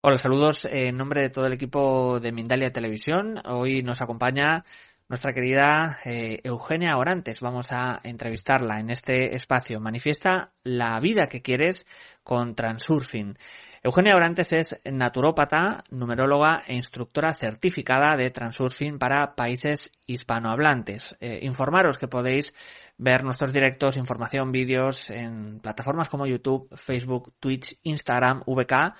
[0.00, 3.42] Hola, saludos en nombre de todo el equipo de Mindalia Televisión.
[3.46, 4.64] Hoy nos acompaña
[5.08, 7.40] nuestra querida eh, Eugenia Orantes.
[7.40, 9.80] Vamos a entrevistarla en este espacio.
[9.80, 11.84] Manifiesta la vida que quieres
[12.22, 13.36] con Transurfing.
[13.82, 21.16] Eugenia Orantes es naturópata, numeróloga e instructora certificada de Transurfing para países hispanohablantes.
[21.18, 22.54] Eh, informaros que podéis
[22.98, 28.94] ver nuestros directos, información, vídeos en plataformas como YouTube, Facebook, Twitch, Instagram, VK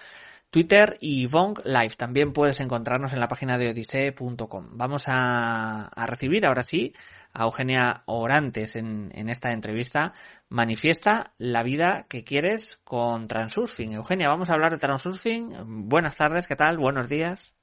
[0.50, 1.94] Twitter y Vong Live.
[1.96, 4.70] También puedes encontrarnos en la página de odisee.com.
[4.72, 6.94] Vamos a, recibir ahora sí
[7.34, 10.14] a Eugenia Orantes en, esta entrevista.
[10.48, 13.92] Manifiesta la vida que quieres con Transurfing.
[13.92, 15.88] Eugenia, vamos a hablar de Transurfing.
[15.88, 16.78] Buenas tardes, ¿qué tal?
[16.78, 17.54] Buenos días.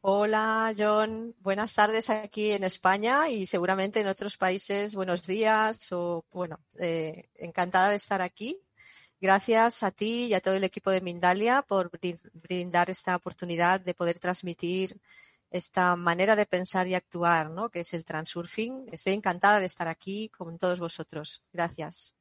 [0.00, 1.34] Hola, John.
[1.40, 4.94] Buenas tardes aquí en España y seguramente en otros países.
[4.94, 8.56] Buenos días o, bueno, eh, encantada de estar aquí
[9.20, 11.90] Gracias a ti y a todo el equipo de Mindalia por
[12.42, 15.00] brindar esta oportunidad de poder transmitir
[15.50, 17.68] esta manera de pensar y actuar, ¿no?
[17.68, 18.86] Que es el transurfing.
[18.92, 21.42] Estoy encantada de estar aquí con todos vosotros.
[21.52, 22.14] Gracias.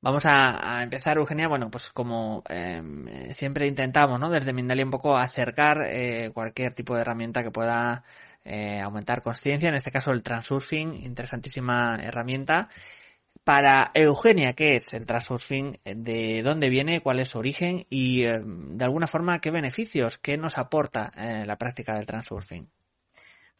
[0.00, 1.48] Vamos a, empezar, Eugenia.
[1.48, 4.30] Bueno, pues como em, siempre intentamos, ¿no?
[4.30, 8.04] Desde Mindalia un poco acercar eh, cualquier tipo de herramienta que pueda
[8.44, 9.68] eh, aumentar conciencia.
[9.68, 12.64] En este caso, el transurfing, interesantísima herramienta.
[13.48, 15.80] Para Eugenia, ¿qué es el transurfing?
[15.82, 17.00] ¿De dónde viene?
[17.00, 17.86] ¿Cuál es su origen?
[17.88, 20.18] Y, eh, de alguna forma, ¿qué beneficios?
[20.18, 22.70] ¿Qué nos aporta eh, la práctica del transurfing?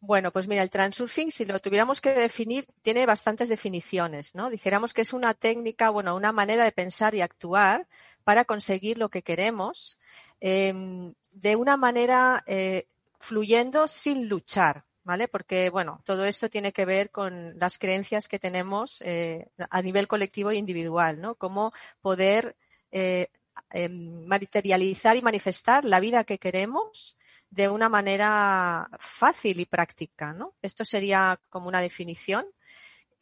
[0.00, 4.50] Bueno, pues mira, el transurfing, si lo tuviéramos que definir, tiene bastantes definiciones, ¿no?
[4.50, 7.88] Dijéramos que es una técnica, bueno, una manera de pensar y actuar
[8.25, 9.99] para conseguir lo que queremos
[10.41, 12.88] em, de una manera eh,
[13.20, 15.27] fluyendo sin luchar, ¿vale?
[15.27, 20.07] Porque, bueno, todo esto tiene que ver con las creencias que tenemos eh, a nivel
[20.07, 21.35] colectivo e individual, ¿no?
[21.37, 22.57] Cómo poder
[22.93, 23.29] eh,
[23.71, 27.17] em, materializar y manifestar la vida que queremos
[27.49, 30.55] de una manera fácil y práctica, ¿no?
[30.61, 32.45] Esto sería como una definición.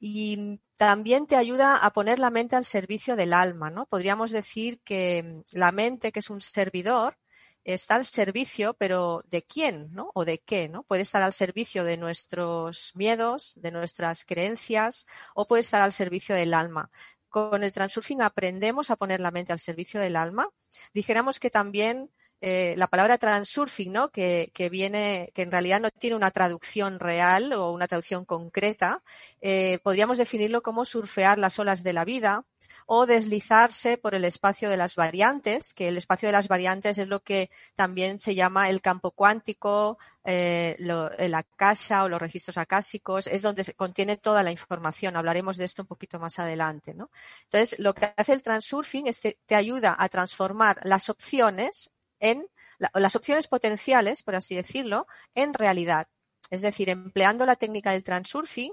[0.00, 3.86] Y también te ayuda a poner la mente al servicio del alma, ¿no?
[3.86, 7.16] Podríamos decir que la mente, que es un servidor,
[7.66, 10.10] está al servicio, pero ¿de quién, no?
[10.14, 10.84] O de qué, ¿no?
[10.84, 16.34] Puede estar al servicio de nuestros miedos, de nuestras creencias, o puede estar al servicio
[16.34, 16.90] del alma.
[17.28, 20.48] Con el transurfing aprendemos a poner la mente al servicio del alma.
[20.94, 22.10] Dijéramos que también
[22.40, 24.10] eh, la palabra transurfing, ¿no?
[24.10, 29.02] Que, que, viene, que en realidad no tiene una traducción real o una traducción concreta,
[29.40, 32.44] eh, podríamos definirlo como surfear las olas de la vida
[32.86, 37.08] o deslizarse por el espacio de las variantes, que el espacio de las variantes es
[37.08, 43.26] lo que también se llama el campo cuántico, eh, la casa o los registros acásicos,
[43.26, 45.16] es donde se contiene toda la información.
[45.16, 47.10] Hablaremos de esto un poquito más adelante, ¿no?
[47.44, 52.46] Entonces, lo que hace el transurfing es que te ayuda a transformar las opciones en
[52.78, 56.08] las opciones potenciales, por así decirlo, en realidad.
[56.50, 58.72] Es decir, empleando la técnica del transurfing,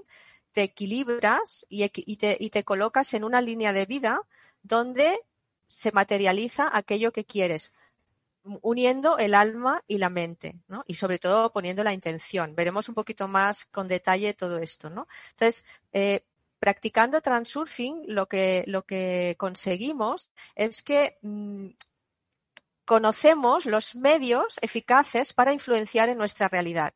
[0.53, 4.21] te equilibras y, te, y te colocas en una línea de vida
[4.61, 5.19] donde
[5.67, 7.73] se materializa aquello que quieres,
[8.61, 10.55] uniendo el alma y la mente.
[10.87, 12.55] Y sobre todo poniendo la intención.
[12.55, 15.07] Veremos un poquito más con detalle todo esto, ¿no?
[15.31, 16.23] Entonces, eh,
[16.59, 21.69] practicando transurfing, lo que, lo que conseguimos es que mm,
[22.85, 26.93] conocemos los medios eficaces para influenciar en nuestra realidad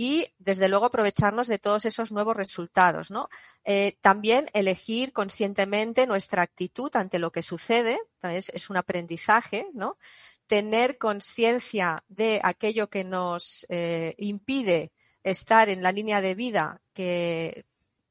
[0.00, 3.28] y desde luego aprovecharnos de todos esos nuevos resultados, ¿no?
[3.64, 9.98] Eh, también elegir conscientemente nuestra actitud ante lo que sucede, es, un aprendizaje, ¿no?
[10.46, 14.92] tener conciencia de aquello que nos eh, impide
[15.24, 17.66] estar en la línea de vida que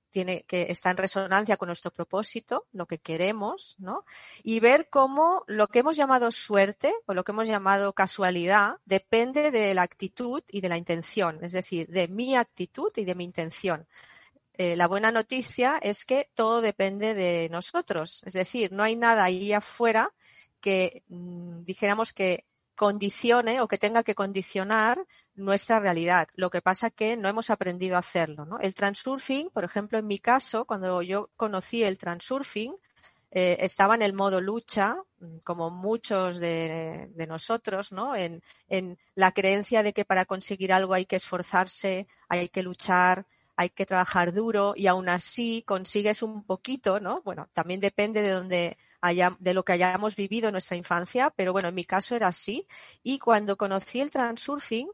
[0.10, 4.06] tiene, que está en resonancia con nuestro propósito, lo que queremos, ¿no?
[4.44, 9.52] Y ver cómo lo que hemos llamado suerte o lo que hemos llamado casualidad depende
[9.52, 13.24] de la actitud y de la intención, es decir, de mi actitud y de mi
[13.24, 13.88] intención.
[14.54, 19.24] Eh, la buena noticia es que todo depende de nosotros, es decir, no hay nada
[19.24, 20.14] ahí afuera
[20.60, 22.46] que mm, dijéramos que
[22.78, 25.04] condicione o que tenga que condicionar
[25.36, 26.30] nuestra realidad.
[26.36, 28.48] Lo que pasa que no hemos aprendido a hacerlo.
[28.62, 32.76] El transurfing, por ejemplo, en mi caso, cuando yo conocí el transurfing,
[33.32, 34.96] eh, estaba en el modo lucha,
[35.44, 38.16] como muchos de, nosotros, ¿no?
[38.16, 43.26] En, en, la creencia de que para conseguir algo hay que esforzarse, hay que luchar,
[43.58, 47.22] hay que trabajar duro y aún así consigues un poquito, ¿no?
[47.24, 48.78] Bueno, también depende de donde
[49.40, 52.68] de lo que hayamos vivido en nuestra infancia, pero bueno, en mi caso era así.
[53.04, 54.90] Y cuando conocí el transurfing,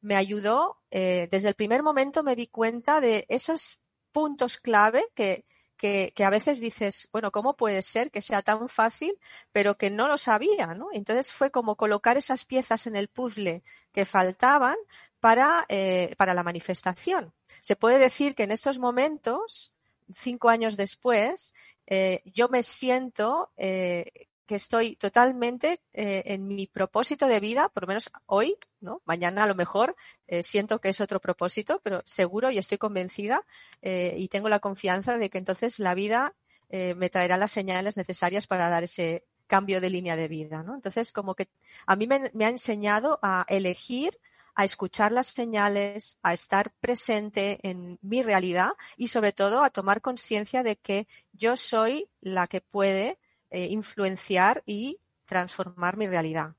[0.00, 3.80] me ayudó, eh, desde el primer momento me di cuenta de esos
[4.12, 5.44] puntos clave que,
[5.78, 9.16] que, a veces dices, bueno, ¿cómo puede ser que sea tan fácil,
[9.52, 10.88] pero que no lo sabía, ¿no?
[10.92, 13.62] Entonces fue como colocar esas piezas en el puzzle
[13.92, 14.76] que faltaban
[15.20, 17.32] para, eh, para la manifestación.
[17.60, 19.72] Se puede decir que en estos momentos
[20.12, 21.54] cinco años después,
[21.90, 24.04] eh, yo me siento eh,
[24.44, 29.00] que estoy totalmente eh, en mi propósito de vida, por lo menos hoy, ¿no?
[29.06, 29.96] Mañana a lo mejor
[30.42, 33.44] siento que es otro propósito, pero seguro y estoy convencida
[33.82, 36.36] y tengo la confianza de que entonces la vida
[36.70, 40.76] me traerá las señales necesarias para dar ese cambio de línea de vida, ¿no?
[40.76, 41.48] Entonces, como que
[41.86, 44.18] a mí me ha enseñado a elegir
[44.54, 50.00] a escuchar las señales, a estar presente en mi realidad y sobre todo a tomar
[50.00, 53.18] conciencia de que yo soy la que puede
[53.50, 56.54] eh, influenciar y transformar mi realidad.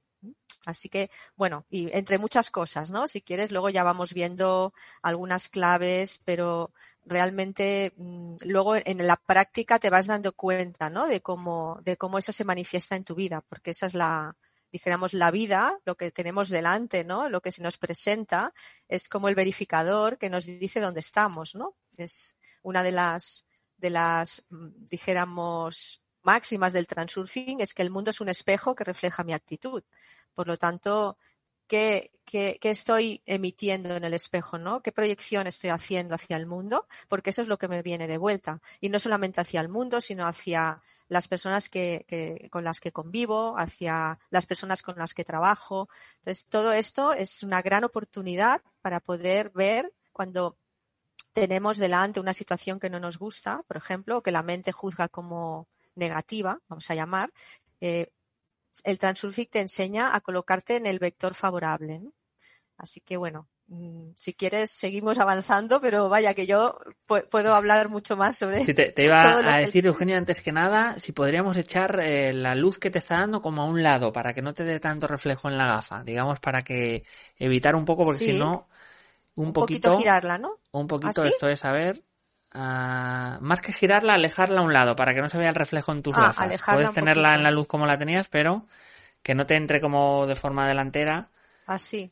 [0.66, 3.08] Así que, bueno, y entre muchas cosas, ¿no?
[3.08, 6.72] Si quieres, luego ya vamos viendo algunas claves, pero
[7.06, 11.08] realmente mm, luego en la práctica te vas dando cuenta, ¿no?
[11.08, 14.36] De cómo, de cómo eso se manifiesta en tu vida, porque esa es la,
[14.72, 17.30] dijéramos, la vida, lo que tenemos delante, ¿no?
[17.30, 18.54] Lo que se nos presenta
[18.88, 21.76] es como el verificador que nos dice dónde estamos, ¿no?
[21.98, 23.46] Es una de las,
[23.78, 28.84] de las, mm, dijéramos, máximas del transurfing es que el mundo es un espejo que
[28.84, 29.84] refleja mi actitud.
[30.34, 31.18] Por lo tanto,
[31.68, 34.82] ¿qué, qué, qué estoy emitiendo en el espejo, ¿no?
[34.82, 36.88] ¿Qué proyección estoy haciendo hacia el mundo?
[37.08, 38.62] Porque eso es lo que me viene de vuelta.
[38.80, 43.58] Y no solamente hacia el mundo, sino hacia las personas que, con las que convivo,
[43.58, 45.90] hacia las personas con las que trabajo.
[46.20, 50.58] Entonces, todo esto es una gran oportunidad para poder ver cuando
[51.34, 55.68] tenemos delante una situación que no nos gusta, por ejemplo, que la mente juzga como
[55.96, 57.32] negativa, vamos a llamar,
[57.82, 58.12] eh,
[58.84, 62.02] el Transurfic te enseña a colocarte en el vector favorable.
[62.78, 63.50] Así que bueno,
[64.16, 68.64] si quieres seguimos avanzando, pero vaya que yo puedo hablar mucho más sobre.
[68.64, 72.80] Sí, te, iba a decir, Eugenia, antes que nada, si podríamos echar eh, la luz
[72.80, 75.50] que te está dando como a un lado para que no te dé tanto reflejo
[75.50, 77.04] en la gafa, digamos, para que
[77.38, 78.68] evitar un poco, porque si no,
[79.36, 80.58] un, poquito, girarla, ¿no?
[80.72, 82.04] Un poquito, esto es, a ver,
[82.52, 85.92] ah, más que girarla, alejarla a un lado para que no se vea el reflejo
[85.92, 86.62] en tus ah, gafas.
[86.74, 88.66] Puedes tenerla en la luz como la tenías, pero
[89.22, 91.30] que no te entre como de forma delantera.
[91.68, 92.12] Así.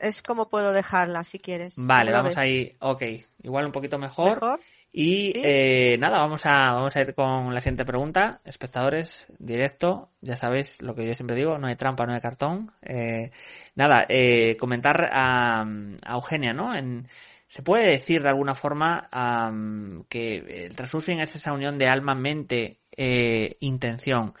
[0.00, 1.74] Es como puedo dejarla si quieres.
[1.86, 2.74] Vale, vamos ahí.
[2.80, 3.02] Ok,
[3.42, 4.58] igual un poquito mejor.
[4.92, 8.38] Y eh, nada, vamos a, vamos a ir con la siguiente pregunta.
[8.44, 12.72] Espectadores, directo, ya sabéis lo que yo siempre digo, no hay trampa, no hay cartón.
[12.82, 13.30] Eh,
[13.76, 15.64] nada, eh, comentar a,
[16.08, 16.74] Eugenia, ¿no?
[16.74, 17.06] En,
[17.46, 19.08] se puede decir de alguna forma
[20.08, 22.78] que el transurfing es esa unión de alma, mente,
[23.60, 24.34] intención.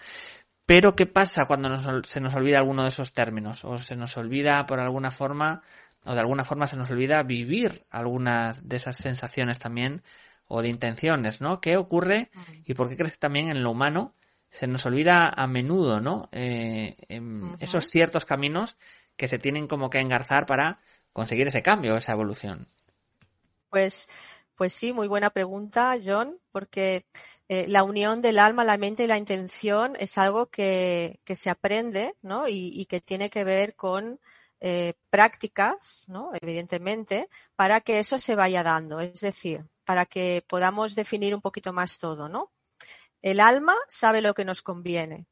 [0.70, 3.64] Pero ¿qué pasa cuando se nos olvida alguno de esos términos?
[3.64, 5.64] O se nos olvida por alguna forma,
[6.04, 10.04] o de alguna forma se nos olvida vivir algunas de esas sensaciones también,
[10.46, 11.60] o de intenciones, ¿no?
[11.60, 12.28] ¿Qué ocurre
[12.64, 14.14] y por qué crees que también en lo humano
[14.48, 16.28] se nos olvida a menudo, ¿no?
[16.30, 16.96] Eh,
[17.58, 18.76] esos ciertos caminos
[19.16, 20.76] que se tienen como que engarzar para
[21.12, 22.68] conseguir ese cambio, esa evolución.
[23.70, 24.08] Pues
[24.60, 27.06] pues sí, muy buena pregunta, John, porque
[27.48, 32.14] eh, la unión del alma, la mente y la intención es algo que, se aprende,
[32.20, 32.46] ¿no?
[32.46, 34.20] Y, que tiene que ver con
[34.60, 36.32] eh, prácticas, ¿no?
[36.42, 39.00] Evidentemente, para que eso se vaya dando.
[39.00, 42.52] Es decir, para que podamos definir un poquito más todo, ¿no?
[43.22, 45.26] El alma sabe lo que nos conviene,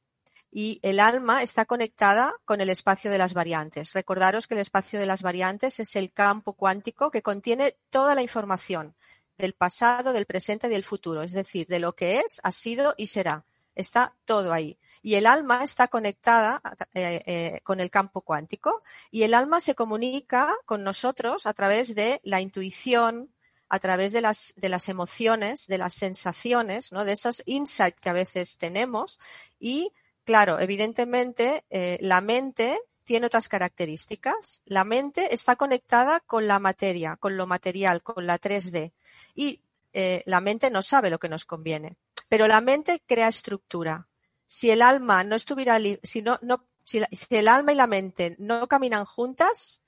[0.51, 3.93] y el alma está conectada con el espacio de las variantes.
[3.93, 8.23] Recordaros que el espacio de las variantes es el campo cuántico que contiene toda la
[8.23, 8.97] información
[9.39, 12.95] del pasado, del presente y del futuro, es decir, de lo que es, ha sido
[12.97, 13.45] y será.
[13.75, 14.77] Está todo ahí.
[15.03, 16.61] y el alma está conectada
[16.95, 21.95] eh, eh, con el campo cuántico y el alma se comunica con nosotros a través
[21.95, 23.33] de la intuición,
[23.69, 27.05] a través de las, de las emociones, de las sensaciones, ¿no?
[27.05, 29.21] de esos insights que a veces tenemos
[29.61, 29.93] y
[30.25, 32.79] claro, evidentemente eh, la mente
[33.09, 34.61] tiene otras características.
[34.67, 38.93] La mente está conectada con la materia, con lo material, con la 3D.
[39.35, 39.63] Y
[39.95, 41.97] eh, la mente no sabe lo que nos conviene.
[42.29, 44.09] Pero la mente crea estructura.
[44.45, 47.01] Si el alma no estuviera, si no, no, si,
[47.31, 49.81] el alma y la mente no caminan juntas,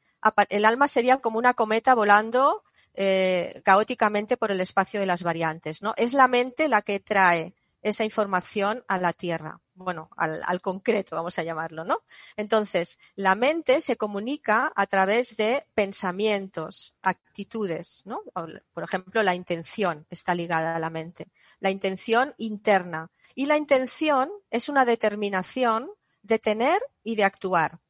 [0.49, 5.83] el alma sería como una cometa volando eh, caóticamente por el espacio de las variantes.
[5.83, 5.93] ¿no?
[5.99, 11.39] Es la mente la que trae esa información a la Tierra bueno, al, concreto, vamos
[11.39, 12.03] a llamarlo, ¿no?
[12.37, 18.23] Entonces, la mente se comunica a través de pensamientos, actitudes, ¿no?
[18.75, 21.29] Por ejemplo, la intención está ligada a la mente,
[21.61, 23.11] la intención interna.
[23.35, 25.91] Y la intención es una determinación
[26.23, 27.81] de tener y de actuar.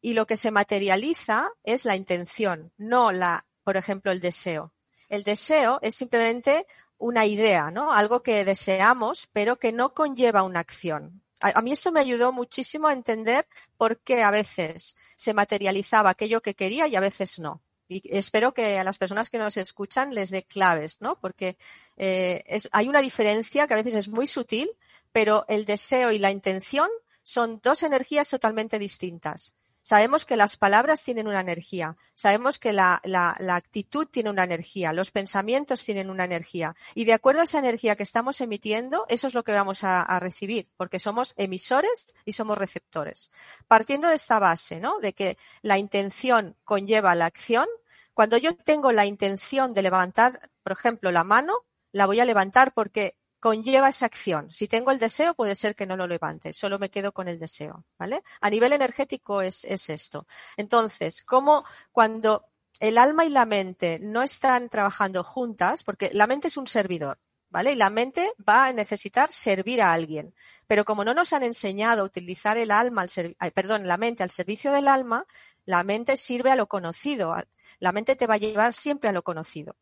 [0.00, 4.72] Y lo que se materializa es la intención, no la, por ejemplo, el deseo.
[5.08, 7.92] El deseo es simplemente una idea, ¿no?
[7.92, 12.88] Algo que deseamos, pero que no conlleva una acción a, mí esto me ayudó muchísimo
[12.88, 17.62] a entender por qué a veces se materializaba aquello que quería y a veces no.
[17.86, 21.18] Y espero que a las personas que nos escuchan les dé claves, ¿no?
[21.20, 21.58] Porque
[21.96, 24.70] eh, hay una diferencia que a veces es muy sutil,
[25.12, 26.88] pero el deseo y la intención
[27.22, 29.54] son dos energías totalmente distintas.
[29.86, 34.44] Sabemos que las palabras tienen una energía, sabemos que la, la, la, actitud tiene una
[34.44, 39.04] energía, los pensamientos tienen una energía y de acuerdo a esa energía que estamos emitiendo,
[39.10, 43.30] eso es lo que vamos a, a recibir, porque somos emisores y somos receptores.
[43.68, 45.00] Partiendo de esta base, ¿no?
[45.00, 47.66] De que la intención conlleva la acción,
[48.14, 52.72] cuando yo tengo la intención de levantar, por ejemplo, la mano, la voy a levantar
[52.72, 54.50] porque conlleva esa acción.
[54.50, 57.38] Si tengo el deseo, puede ser que no lo levante, solo me quedo con el
[57.38, 58.22] deseo, ¿vale?
[58.40, 60.26] A nivel energético es, es esto.
[60.56, 62.46] Entonces, como cuando
[62.80, 67.18] el alma y la mente no están trabajando juntas, porque la mente es un servidor,
[67.50, 67.72] ¿vale?
[67.72, 70.34] Y la mente va a necesitar servir a alguien.
[70.66, 73.04] Pero como no nos han enseñado a utilizar el alma,
[73.38, 75.26] al perdón, la mente al servicio del alma,
[75.66, 77.34] la mente sirve a lo conocido.
[77.78, 79.76] La mente te va a llevar siempre a lo conocido.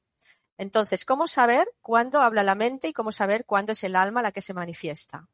[0.58, 4.32] Entonces, ¿cómo saber cuándo habla la mente y cómo saber cuándo es el alma la
[4.32, 5.28] que se manifiesta?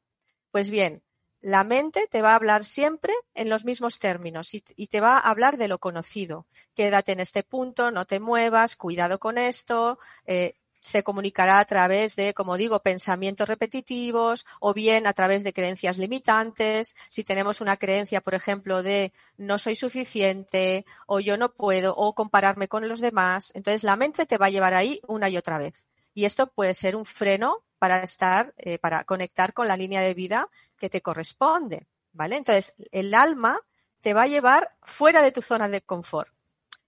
[0.50, 1.02] Pues bien,
[1.40, 5.30] la mente te va a hablar siempre en los mismos términos y, te va a
[5.30, 6.46] hablar de lo conocido.
[6.74, 10.54] Quédate en este punto, no te muevas, cuidado con esto, eh,
[10.88, 15.98] se comunicará a través de, como digo, pensamientos repetitivos o bien a través de creencias
[15.98, 16.96] limitantes.
[17.08, 22.14] Si tenemos una creencia, por ejemplo, de no soy suficiente o yo no puedo o
[22.14, 25.58] compararme con los demás, entonces la mente te va a llevar ahí una y otra
[25.58, 25.86] vez.
[26.14, 30.14] Y esto puede ser un freno para estar, eh, para conectar con la línea de
[30.14, 31.86] vida que te corresponde.
[32.12, 32.38] ¿Vale?
[32.38, 33.60] Entonces, el alma
[34.00, 36.32] te va a llevar fuera de tu zona de confort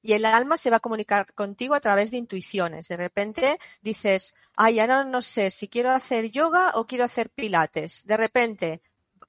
[0.03, 2.89] y el alma se va a comunicar contigo a través de intuiciones.
[2.89, 8.05] De repente dices, ay, ahora no sé si quiero hacer yoga o quiero hacer pilates.
[8.07, 8.83] De repente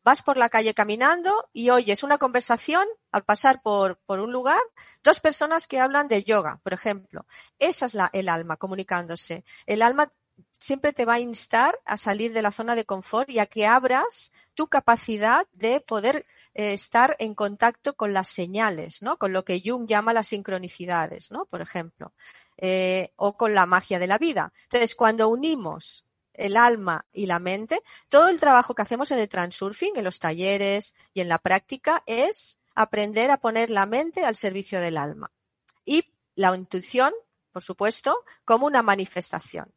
[0.04, 4.60] vas por la calle caminando y oyes una conversación al pasar por, por un lugar,
[5.04, 7.26] dos personas que hablan de yoga, por ejemplo.
[7.60, 9.44] Esa es la, el alma comunicándose.
[9.66, 10.12] El alma
[10.62, 13.66] siempre te va a instar a salir de la zona de confort y a que
[13.66, 19.18] abras tu capacidad de poder eh, estar en contacto con las señales, ¿no?
[19.18, 21.46] Con lo que Jung llama las sincronicidades, ¿no?
[21.46, 22.14] Por ejemplo,
[22.58, 24.54] eh, o con la magia de la vida.
[24.64, 29.30] Entonces, cuando unimos el alma y la mente, todo el trabajo que hacemos en el
[29.30, 34.36] transurfing, en los talleres y en la práctica es aprender a poner la mente al
[34.36, 35.32] servicio del alma.
[35.86, 37.12] Y la intuición,
[37.52, 38.16] por supuesto,
[38.46, 39.74] como una manifestación.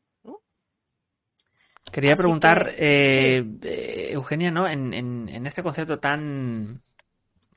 [1.94, 4.68] Quería preguntar, eh, eh, Eugenia, ¿no?
[4.68, 6.82] En, en, este concepto tan,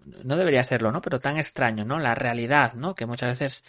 [0.06, 1.02] no debería serlo, ¿no?
[1.02, 1.98] Pero tan extraño, ¿no?
[1.98, 2.94] La realidad, ¿no?
[2.94, 3.64] Que muchas veces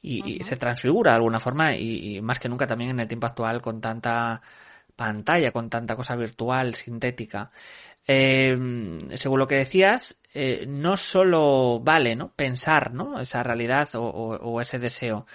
[0.00, 3.60] y, se transfigura de alguna forma y, más que nunca también en el tiempo actual
[3.60, 4.40] con tanta
[4.96, 7.50] pantalla, con tanta cosa virtual, sintética.
[8.06, 8.56] Eh,
[9.16, 10.16] según lo que decías,
[10.66, 12.32] no solo vale, ¿no?
[12.32, 13.20] Pensar, ¿no?
[13.20, 15.26] Esa realidad o, o ese deseo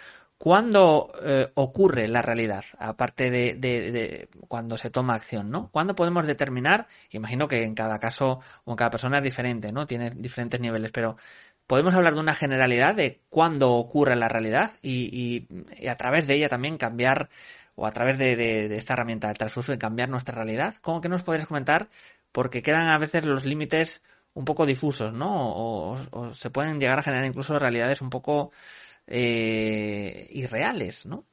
[0.41, 2.65] ¿Cuándo eh, ocurre la realidad?
[2.79, 5.69] Aparte de, cuando se toma acción, ¿no?
[5.69, 6.88] ¿Cuándo podemos determinar?
[7.12, 9.86] Imagino que en cada caso o en cada persona es diferente, ¿no?
[9.86, 11.15] Tiene diferentes niveles, pero
[11.67, 15.45] podemos hablar de una generalidad de cuándo ocurre la realidad y,
[15.88, 17.29] a través de ella también cambiar
[17.75, 20.74] o a través de, esta herramienta de transfusión cambiar nuestra realidad.
[20.81, 21.88] ¿Cómo que nos podrías comentar?
[22.31, 24.01] Porque quedan a veces los límites
[24.33, 25.53] un poco difusos, ¿no?
[25.53, 28.51] o se pueden llegar a generar incluso realidades un poco
[29.08, 31.25] eh, irreales, ¿no?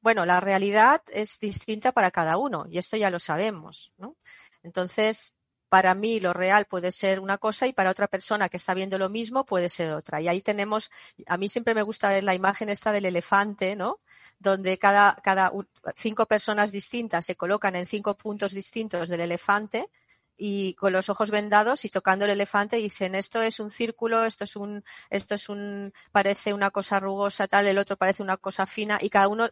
[0.00, 4.16] Bueno, la realidad es distinta para cada uno y esto ya lo sabemos, ¿no?
[4.62, 5.34] Entonces,
[5.74, 8.96] para mí lo real puede ser una cosa y para otra persona que está viendo
[8.96, 10.20] lo mismo puede ser otra.
[10.20, 10.90] Y ahí tenemos,
[11.26, 13.98] a mí siempre me gusta ver la imagen esta del elefante, ¿no?
[14.38, 15.50] Donde cada, cada
[15.96, 19.88] cinco personas distintas se colocan en cinco puntos distintos del elefante
[20.36, 24.44] y con los ojos vendados y tocando el elefante dicen esto es un círculo, esto
[24.44, 28.66] es un, esto es un, parece una cosa rugosa tal, el otro parece una cosa
[28.66, 29.48] fina y cada uno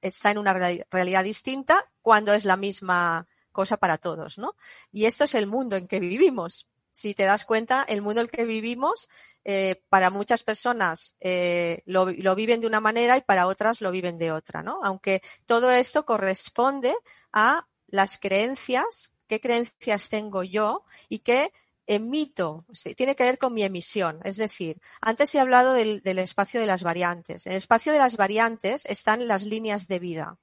[0.00, 0.52] está en una
[0.90, 4.56] realidad distinta cuando es la misma cosa para todos, ¿no?
[4.92, 6.68] Y esto es el mundo en que vivimos.
[6.90, 9.08] Si te das cuenta, el mundo en el que vivimos,
[9.44, 13.90] eh, para muchas personas eh, lo, lo viven de una manera y para otras lo
[13.90, 14.80] viven de otra, ¿no?
[14.84, 16.94] Aunque todo esto corresponde
[17.32, 21.52] a las creencias qué creencias tengo yo y qué
[21.86, 22.64] emito,
[22.96, 24.20] tiene que ver con mi emisión.
[24.24, 27.46] Es decir, antes he hablado del, espacio de las variantes.
[27.46, 30.38] En el espacio de las variantes están las líneas de vida.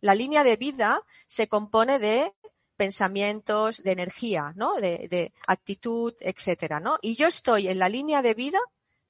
[0.00, 2.32] La línea de vida se compone de
[2.76, 4.74] pensamientos, de energía, ¿no?
[4.74, 6.98] De, de actitud, etcétera, ¿no?
[7.00, 8.58] Y yo estoy en la línea de vida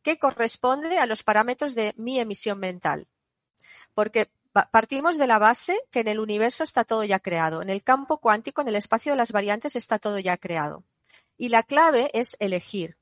[0.02, 3.08] que corresponde a los parámetros de mi emisión mental.
[3.92, 4.30] Porque
[4.64, 7.62] partimos de la base que en el universo está todo ya creado.
[7.62, 10.84] En el campo cuántico, en el espacio de las variantes, está todo ya creado.
[11.36, 12.96] Y la clave es elegir.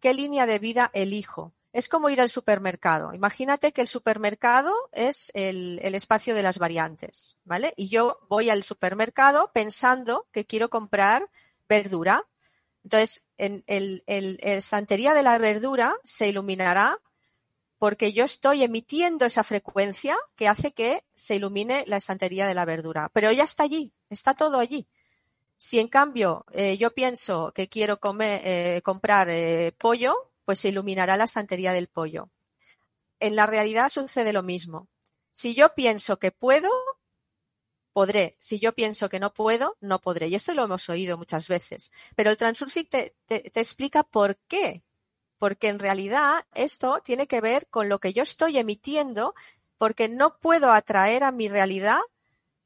[0.00, 1.52] ¿Qué línea de vida elijo?
[1.72, 3.14] Es como ir al supermercado.
[3.14, 7.74] Imagínate que el supermercado es el, espacio de las variantes, ¿vale?
[7.76, 11.30] Y yo voy al supermercado pensando que quiero comprar
[11.68, 12.24] verdura.
[12.82, 16.98] Entonces, en el, estantería de la verdura se iluminará
[17.80, 22.66] porque yo estoy emitiendo esa frecuencia que hace que se ilumine la estantería de la
[22.66, 23.10] verdura.
[23.14, 24.86] Pero ya está allí, está todo allí.
[25.56, 30.68] Si en cambio eh, yo pienso que quiero comer, eh, comprar eh, pollo, pues se
[30.68, 32.28] iluminará la estantería del pollo.
[33.18, 34.86] En la realidad sucede lo mismo.
[35.32, 36.68] Si yo pienso que puedo,
[37.94, 38.36] podré.
[38.40, 40.28] Si yo pienso que no puedo, no podré.
[40.28, 41.90] Y esto lo hemos oído muchas veces.
[42.14, 43.14] Pero el Transurfic te
[43.54, 44.82] explica por qué
[45.40, 49.34] porque en realidad esto tiene que ver con lo que yo estoy emitiendo,
[49.78, 51.98] porque no puedo atraer a mi realidad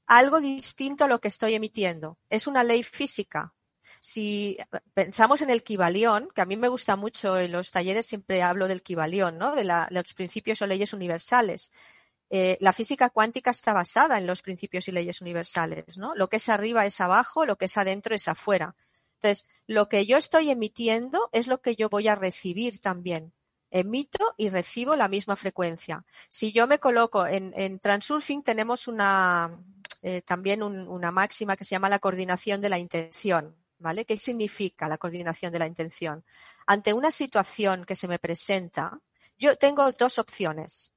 [0.07, 2.19] algo distinto a lo que estoy emitiendo.
[2.29, 3.55] Es una ley física.
[4.01, 4.59] Si
[4.93, 8.67] pensamos en el Kibalión, que a mí me gusta mucho en los talleres siempre hablo
[8.67, 9.55] del Kibalión, ¿no?
[9.55, 11.71] de, los principios o leyes universales.
[12.29, 16.17] Eh, la física cuántica está basada en los principios y leyes universales, ¿no?
[16.17, 18.75] Lo que es arriba es abajo, lo que es adentro es afuera.
[19.25, 23.33] Entonces, lo que yo estoy emitiendo es lo que yo voy a recibir también.
[23.71, 26.05] Emito y recibo la misma frecuencia.
[26.29, 29.57] Si yo me coloco en, Transurfing, tenemos una,
[30.03, 33.57] eh, también una máxima que se llama la coordinación de la intención.
[33.79, 34.05] ¿Vale?
[34.05, 36.23] ¿Qué significa la coordinación de la intención?
[36.67, 39.01] Ante una situación que se me presenta,
[39.39, 40.93] yo tengo dos opciones.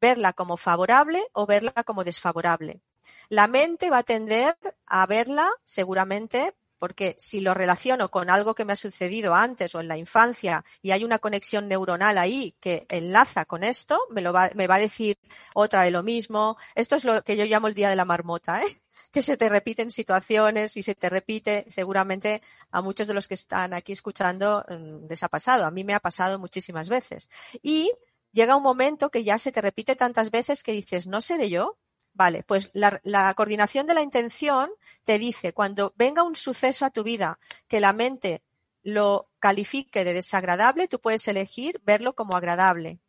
[0.00, 2.80] Verla como favorable o verla como desfavorable.
[3.28, 8.64] La mente va a tender a verla seguramente porque si lo relaciono con algo que
[8.64, 12.86] me ha sucedido antes o en la infancia y hay una conexión neuronal ahí que
[12.88, 15.18] enlaza con esto, me, lo va, me va a decir
[15.54, 16.56] otra de lo mismo.
[16.74, 18.66] Esto es lo que yo llamo el día de la marmota, ¿eh?
[19.12, 23.34] que se te repiten situaciones y se te repite, seguramente a muchos de los que
[23.34, 25.64] están aquí escuchando mm, les ha pasado.
[25.64, 27.28] A mí me ha pasado muchísimas veces.
[27.62, 27.92] Y
[28.32, 31.78] llega un momento que ya se te repite tantas veces que dices, ¿no seré yo?
[32.16, 34.70] Vale, pues la, coordinación de la intención
[35.04, 38.42] te dice, cuando venga un suceso a tu vida que la mente
[38.82, 43.00] lo califique de desagradable, tú puedes elegir verlo como agradable.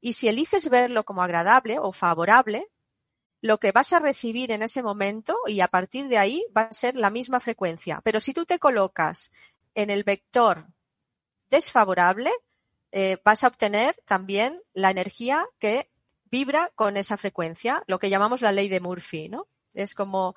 [0.00, 2.72] Y si eliges verlo como agradable o favorable,
[3.40, 6.72] lo que vas a recibir en ese momento y a partir de ahí va a
[6.72, 8.00] ser la misma frecuencia.
[8.02, 9.30] Pero si tú te colocas
[9.76, 10.66] en el vector
[11.50, 12.32] desfavorable,
[12.90, 15.88] eh, vas a obtener también la energía que
[16.30, 19.48] vibra con esa frecuencia, lo que llamamos la ley de Murphy, ¿no?
[19.72, 20.34] Es como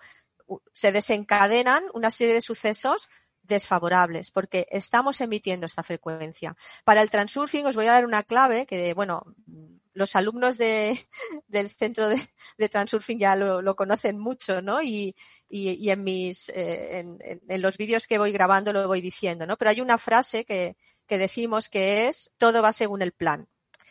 [0.74, 3.10] se desencadenan una serie de sucesos
[3.42, 6.56] desfavorables porque estamos emitiendo esta frecuencia.
[6.84, 9.24] Para el transurfing os voy a dar una clave que, bueno,
[9.94, 10.98] los alumnos de,
[11.48, 14.82] del centro de, transurfing ya lo, conocen mucho, ¿no?
[14.82, 15.16] Y,
[15.50, 19.58] en mis, eh, en, los vídeos que voy grabando lo voy diciendo, ¿no?
[19.58, 20.76] Pero hay una frase que
[21.08, 23.48] decimos que es todo va según el plan.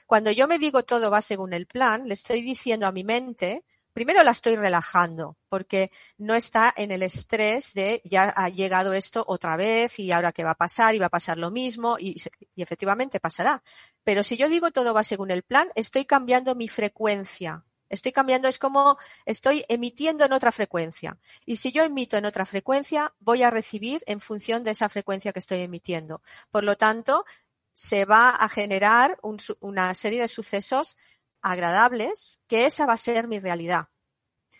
[0.07, 3.65] Cuando yo me digo todo va según el plan, le estoy diciendo a mi mente,
[3.93, 9.25] primero la estoy relajando, porque no está en el estrés de ya ha llegado esto
[9.27, 12.15] otra vez y ahora qué va a pasar y va a pasar lo mismo y,
[12.55, 13.63] y efectivamente pasará.
[14.05, 17.65] Pero si yo digo todo va según el plan, estoy cambiando mi frecuencia.
[17.89, 21.19] Estoy cambiando, es como estoy emitiendo en otra frecuencia.
[21.45, 25.33] Y si yo emito en otra frecuencia, voy a recibir en función de esa frecuencia
[25.33, 26.21] que estoy emitiendo.
[26.51, 27.25] Por lo tanto,
[27.77, 29.19] se va a generar
[29.61, 30.97] una serie de sucesos
[31.43, 33.89] agradables, que esa va a ser mi realidad.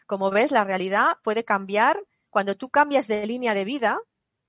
[0.07, 1.99] Como ves, la realidad puede cambiar
[2.29, 3.99] cuando tú cambias de línea de vida,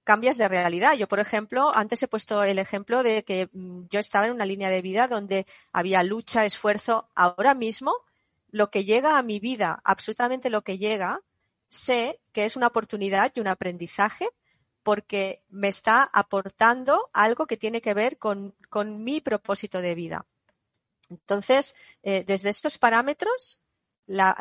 [0.04, 0.96] cambias de realidad.
[0.96, 4.46] Yo, por ejemplo, antes he puesto el ejemplo de que mm, yo estaba en una
[4.46, 7.10] línea de vida donde había lucha, esfuerzo.
[7.16, 7.94] Ahora mismo,
[8.52, 11.22] lo que llega a mi vida, absolutamente lo que llega,
[11.70, 14.28] sé que es una oportunidad y un aprendizaje
[14.88, 18.56] porque me está aportando algo que tiene que ver con,
[19.04, 20.26] mi propósito de vida.
[21.10, 23.60] Entonces, eh, desde estos parámetros,
[24.06, 24.34] la,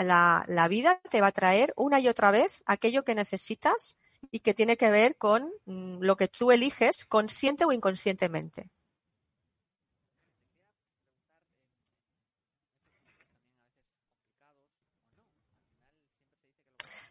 [0.47, 3.99] la, vida te va a traer una y otra vez aquello que necesitas
[4.31, 8.71] y que tiene que ver con mm, lo que tú eliges consciente o inconscientemente.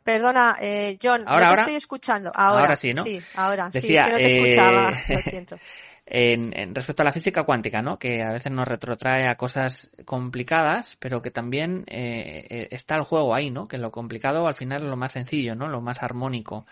[0.05, 2.31] Perdona, eh, John, ¿Ahora, no te estoy escuchando.
[2.35, 3.01] Ahora, sí, ¿no?
[3.01, 5.59] Sí, ahora sí, es que no te escuchaba, eh, lo siento.
[6.07, 7.97] En, respecto a la física cuántica, ¿no?
[7.97, 13.33] Que a veces nos retrotrae a cosas complicadas, pero que también eh, está el juego
[13.33, 13.67] ahí, ¿no?
[13.67, 15.67] Que lo complicado al final es lo más sencillo, ¿no?
[15.67, 16.67] Lo más armónico.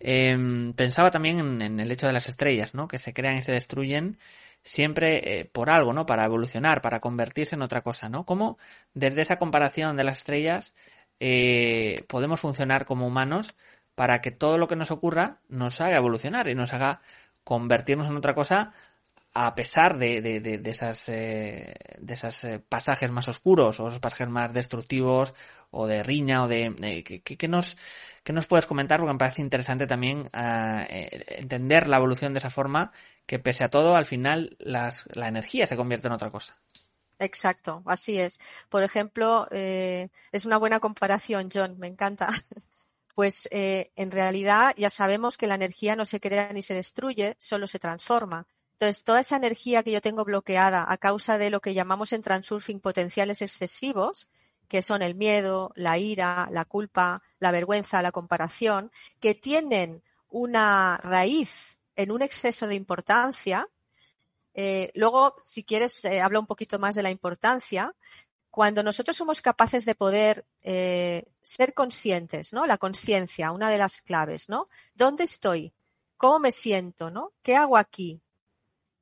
[0.00, 2.88] Em, pensaba también en, el hecho de las estrellas, ¿no?
[2.88, 4.18] Que se crean y se destruyen
[4.64, 6.04] siempre por algo, ¿no?
[6.04, 8.24] Para evolucionar, para convertirse en otra cosa, ¿no?
[8.24, 8.58] Como
[8.94, 10.74] desde esa comparación de las estrellas
[11.24, 13.54] eh, podemos funcionar como humanos
[13.94, 16.98] para que todo lo que nos ocurra nos haga evolucionar y nos haga
[17.44, 18.74] convertirnos en otra cosa
[19.32, 24.28] a pesar de, de, esas, eh, de esos eh, pasajes más oscuros o esos pasajes
[24.28, 25.32] más destructivos
[25.70, 27.22] o de riña o de...
[27.24, 27.76] ¿qué, nos,
[28.24, 28.98] ¿Qué nos puedes comentar?
[28.98, 32.90] Porque me parece interesante también entender la evolución de esa forma
[33.26, 36.56] que pese a todo al final las, la energía se convierte en otra cosa.
[37.22, 38.40] Exacto, así es.
[38.68, 42.28] Por ejemplo, eh, es una buena comparación, John, me encanta.
[43.14, 47.36] Pues eh, en realidad ya sabemos que la energía no se crea ni se destruye,
[47.38, 48.46] solo se transforma.
[48.72, 52.22] Entonces, toda esa energía que yo tengo bloqueada a causa de lo que llamamos en
[52.22, 54.28] transurfing potenciales excesivos,
[54.66, 60.98] que son el miedo, la ira, la culpa, la vergüenza, la comparación, que tienen una
[61.04, 63.68] raíz en un exceso de importancia,
[64.54, 67.94] eh, luego, si quieres, eh, habla un poquito más de la importancia.
[68.50, 72.66] Cuando nosotros somos capaces de poder eh, ser conscientes, ¿no?
[72.66, 74.68] La conciencia, una de las claves, ¿no?
[74.94, 75.72] ¿Dónde estoy?
[76.18, 77.32] ¿Cómo me siento, ¿no?
[77.42, 78.20] ¿Qué hago aquí?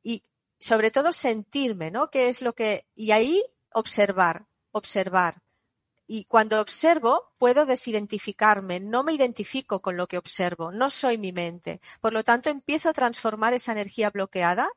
[0.03, 0.23] Y
[0.61, 2.11] sobre todo sentirme, ¿no?
[2.11, 2.87] ¿Qué es lo que...
[2.95, 5.43] Y ahí observar, observar.
[6.07, 11.33] Y cuando observo, puedo desidentificarme, no me identifico con lo que observo, no soy mi
[11.33, 11.81] mente.
[12.01, 14.69] Por lo tanto, empiezo a transformar esa energía bloqueada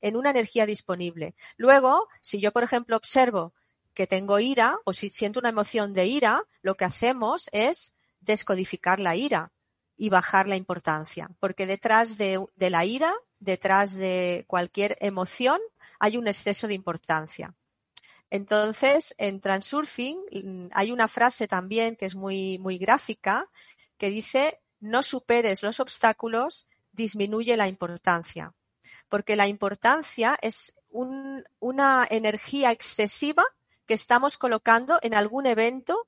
[0.00, 1.34] en una energía disponible.
[1.56, 3.54] Luego, si yo, por ejemplo, observo
[3.94, 9.00] que tengo ira o si siento una emoción de ira, lo que hacemos es descodificar
[9.00, 9.52] la ira
[9.96, 15.60] y bajar la importancia, porque detrás de, la ira, detrás de cualquier emoción,
[15.98, 17.56] hay un exceso de importancia.
[18.30, 23.48] Entonces, en Transurfing mm, hay una frase también que es muy, muy gráfica
[23.96, 28.54] que dice, no superes los obstáculos, disminuye la importancia
[29.08, 33.44] porque la importancia es una energía excesiva
[33.86, 36.06] que estamos colocando en algún evento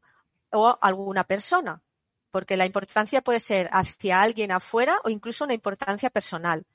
[0.53, 1.83] o alguna persona,
[2.31, 6.67] porque la importancia puede ser hacia alguien afuera o incluso una importancia personal.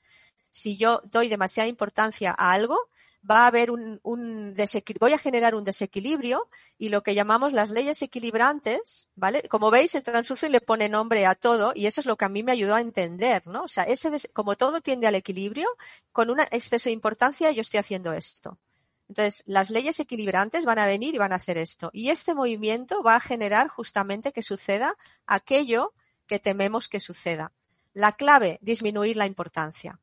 [0.56, 2.78] Si yo doy demasiada importancia a algo,
[3.30, 4.54] va a haber un, un
[4.98, 9.42] voy a generar un desequilibrio y lo que llamamos las leyes equilibrantes, ¿vale?
[9.50, 12.30] Como veis, el Transurfing le pone nombre a todo y eso es lo que a
[12.30, 13.64] mí me ayudó a entender, ¿no?
[13.64, 15.68] O sea, ese como todo tiende al equilibrio,
[16.10, 18.58] con un exceso de importancia yo estoy haciendo esto.
[19.08, 21.90] Entonces, las leyes equilibrantes van a venir y van a hacer esto.
[21.92, 25.92] Y este movimiento va a generar justamente que suceda aquello
[26.26, 27.52] que tememos que suceda.
[27.92, 30.00] La clave, disminuir la importancia.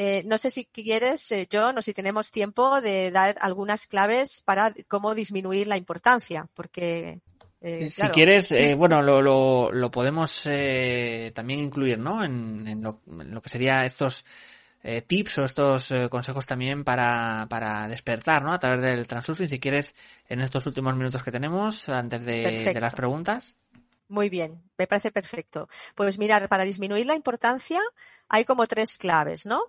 [0.00, 4.40] Eh, no sé si quieres, eh, John, o si tenemos tiempo de dar algunas claves
[4.46, 7.18] para cómo disminuir la importancia, porque
[7.60, 10.44] eh, si quieres, bueno, lo, lo, podemos
[11.34, 12.24] también incluir, ¿no?
[12.24, 14.24] En, lo, que sería estos
[15.08, 18.52] tips o estos consejos también para, para despertar, ¿no?
[18.52, 19.96] A través del transurfing, si quieres,
[20.28, 23.56] en estos últimos minutos que tenemos, antes de, de las preguntas.
[24.06, 25.68] Muy bien, me parece perfecto.
[25.96, 27.80] Pues mirar, para disminuir la importancia
[28.28, 29.60] hay como tres claves, ¿no?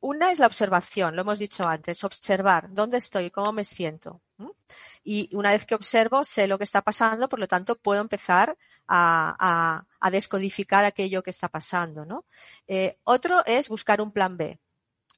[0.00, 4.22] Una es la observación, lo hemos dicho antes, observar dónde estoy, cómo me siento.
[5.02, 8.56] Y una vez que observo, sé lo que está pasando, por lo tanto, puedo empezar
[8.88, 12.04] a, descodificar aquello que está pasando.
[12.04, 12.24] ¿no?
[12.66, 14.60] Eh, otro es buscar un plan B.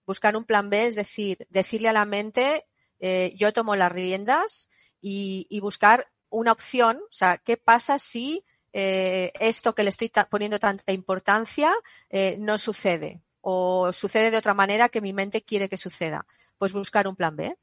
[0.07, 2.67] Buscar un plan B es decir, decirle a la mente,
[2.99, 9.33] eh, yo tomo las riendas y, buscar una opción, o sea, ¿qué pasa si eh,
[9.41, 11.73] esto que le estoy poniendo tanta importancia
[12.39, 13.23] no sucede?
[13.51, 16.27] O sucede de otra manera que mi mente quiere que suceda.
[16.59, 17.57] Pues buscar un plan B,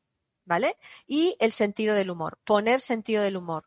[0.43, 0.76] ¿vale?
[1.06, 3.65] Y el sentido del humor, poner sentido del humor.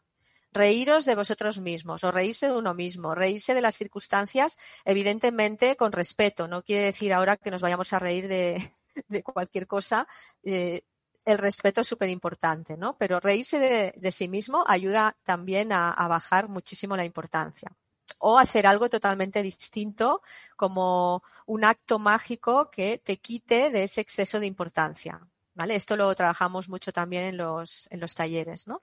[0.51, 5.93] reíros de vosotros mismos o reírse de uno mismo, reírse de las circunstancias, evidentemente con
[5.93, 6.49] respeto.
[6.49, 8.73] No quiere decir ahora que nos vayamos a reír de,
[9.25, 10.09] cualquier cosa.
[10.43, 10.83] Eh,
[11.25, 12.97] el respeto es súper importante, ¿no?
[12.99, 13.59] Pero reírse
[13.95, 17.71] de, sí mismo ayuda también a, bajar muchísimo la importancia.
[18.19, 20.23] O hacer algo totalmente distinto,
[20.57, 25.21] como un acto mágico que te quite de ese exceso de importancia.
[25.55, 25.75] ¿Vale?
[25.75, 28.81] Esto lo trabajamos mucho también en los, en los talleres, ¿no?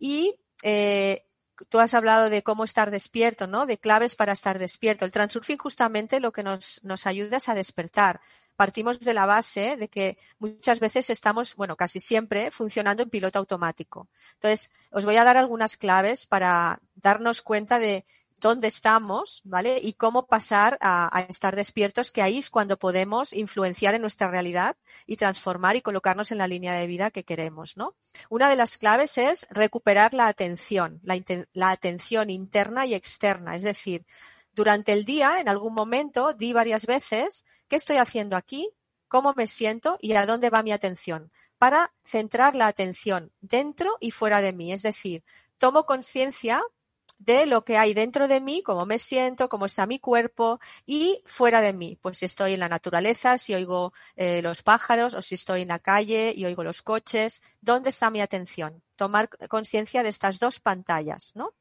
[0.00, 1.24] Y eh,
[1.68, 3.66] tú has hablado de cómo estar despierto, ¿no?
[3.66, 5.04] De claves para estar despierto.
[5.04, 8.20] El transurfing justamente lo que nos, nos ayuda es a despertar
[8.58, 13.38] partimos de la base de que muchas veces estamos, bueno, casi siempre funcionando en piloto
[13.38, 14.08] automático.
[14.34, 18.04] Entonces, os voy a dar algunas claves para darnos cuenta de
[18.40, 19.80] dónde estamos, ¿vale?
[19.82, 24.76] Y cómo pasar a, estar despiertos, que ahí es cuando podemos influenciar en nuestra realidad
[25.06, 27.94] y transformar y colocarnos en la línea de vida que queremos, ¿no?
[28.28, 34.04] Una de las claves es recuperar la atención, la atención interna y externa, es decir,
[34.58, 38.68] durante el día, en algún momento, di varias veces qué estoy haciendo aquí,
[39.06, 44.10] cómo me siento y a dónde va mi atención, para centrar la atención dentro y
[44.10, 44.72] fuera de mí.
[44.72, 45.22] Es decir,
[45.58, 46.60] tomo conciencia
[47.18, 51.22] de lo que hay dentro de mí, cómo me siento, cómo está mi cuerpo y
[51.26, 51.98] fuera de mí.
[52.00, 55.68] Pues si estoy en la naturaleza, si oigo eh, los pájaros o si estoy en
[55.68, 58.82] la calle y oigo los coches, ¿dónde está mi atención?
[58.96, 61.54] Tomar conciencia de estas dos pantallas, ¿no?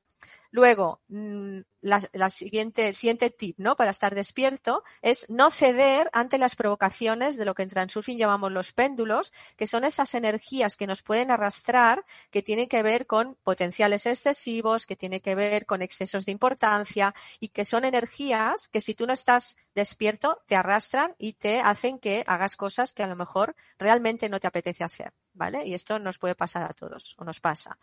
[0.51, 3.75] Luego, mm, la, siguiente, el siguiente tip, ¿no?
[3.75, 8.51] Para estar despierto es no ceder ante las provocaciones de lo que en Transurfing llamamos
[8.51, 13.35] los péndulos, que son esas energías que nos pueden arrastrar, que tienen que ver con
[13.43, 18.81] potenciales excesivos, que tienen que ver con excesos de importancia y que son energías que
[18.81, 23.07] si tú no estás despierto te arrastran y te hacen que hagas cosas que a
[23.07, 25.65] lo mejor realmente no te apetece hacer, ¿vale?
[25.65, 27.77] Y esto nos puede pasar a todos o nos pasa.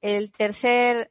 [0.00, 1.10] El tercer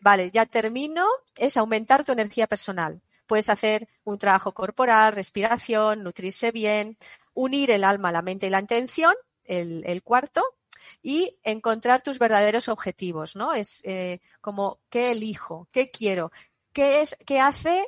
[0.00, 1.06] vale, ya termino,
[1.36, 3.00] es aumentar tu energía personal.
[3.26, 6.98] Puedes hacer un trabajo corporal, respiración, nutrirse bien,
[7.32, 10.42] unir el alma, la mente y la intención, el, cuarto,
[11.02, 13.54] y encontrar tus verdaderos objetivos, ¿no?
[13.54, 16.30] Es eh, como qué elijo, qué quiero,
[16.72, 17.86] qué es, qué hace,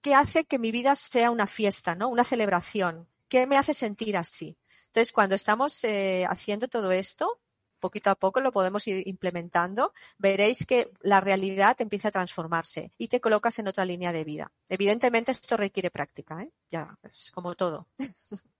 [0.00, 2.08] qué hace que mi vida sea una fiesta, ¿no?
[2.08, 4.58] Una celebración, qué me hace sentir así.
[4.86, 7.40] Entonces, cuando estamos eh, haciendo todo esto,
[7.82, 13.08] poquito a poco lo podemos ir implementando, veréis que la realidad empieza a transformarse y
[13.08, 14.50] te colocas en otra línea de vida.
[14.70, 16.50] Evidentemente esto requiere práctica, ¿eh?
[16.70, 17.88] ya, es como todo.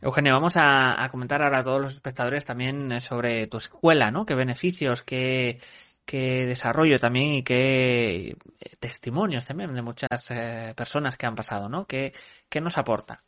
[0.00, 4.26] Eugenia, vamos a, comentar ahora a todos los espectadores también sobre tu escuela, ¿no?
[4.26, 5.60] ¿Qué beneficios, qué,
[6.04, 8.36] desarrollo también y qué eh,
[8.80, 11.86] testimonios también de muchas eh, personas que han pasado, ¿no?
[11.86, 12.12] ¿Qué,
[12.48, 13.22] qué nos aporta?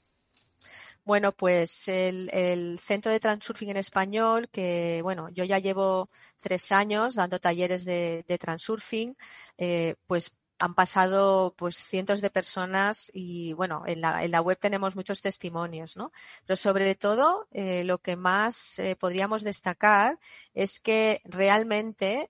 [1.04, 6.08] Bueno, pues el, Centro de Transurfing en Español, que bueno, yo ya llevo
[6.40, 9.14] tres años dando talleres de, Transurfing,
[9.58, 14.58] eh, pues han pasado pues cientos de personas y bueno, en la, en la web
[14.58, 16.10] tenemos muchos testimonios, ¿no?
[16.46, 20.18] Pero sobre todo eh, lo que más eh, podríamos destacar
[20.54, 22.28] es que realmente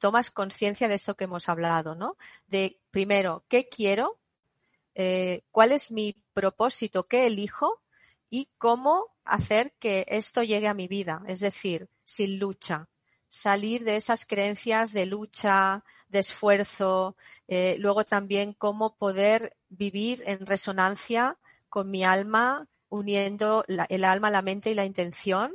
[0.00, 2.16] tomas conciencia de esto que hemos hablado, ¿no?
[2.48, 4.18] De primero, ¿qué quiero?
[5.52, 7.06] ¿Cuál es mi propósito?
[7.06, 7.80] ¿Qué elijo?
[8.30, 12.88] Y cómo hacer que esto llegue a mi vida, es decir, sin lucha,
[13.28, 17.16] salir de esas creencias de lucha, de esfuerzo,
[17.48, 21.38] eh, luego también cómo poder vivir en resonancia
[21.68, 25.52] con mi alma, uniendo el alma, la mente y la intención,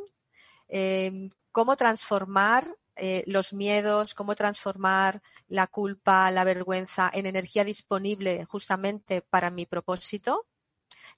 [0.68, 2.66] em, cómo transformar
[2.98, 9.66] eh, los miedos, cómo transformar la culpa, la vergüenza en energía disponible justamente para mi
[9.66, 10.46] propósito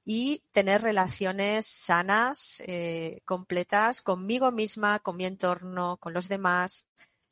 [0.05, 6.87] y tener relaciones sanas, eh, completas conmigo misma, con mi entorno, con los demás.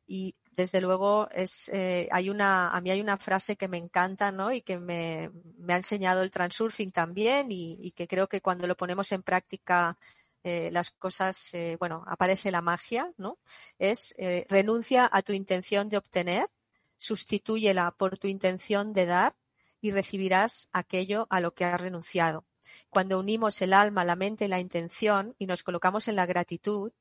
[0.07, 4.31] Y desde luego es eh, hay una a mí hay una frase que me encanta
[4.31, 8.65] no y que me, me ha enseñado el transurfing también y, que creo que cuando
[8.67, 9.97] lo ponemos en práctica
[10.43, 13.37] eh, las cosas bueno aparece la magia no
[13.79, 14.15] es
[14.47, 16.49] renuncia a tu intención de obtener
[16.95, 19.35] sustitúyela por tu intención de dar
[19.81, 22.45] y recibirás aquello a lo que has renunciado
[22.89, 26.91] cuando unimos el alma, la mente y la intención y nos colocamos en la gratitud,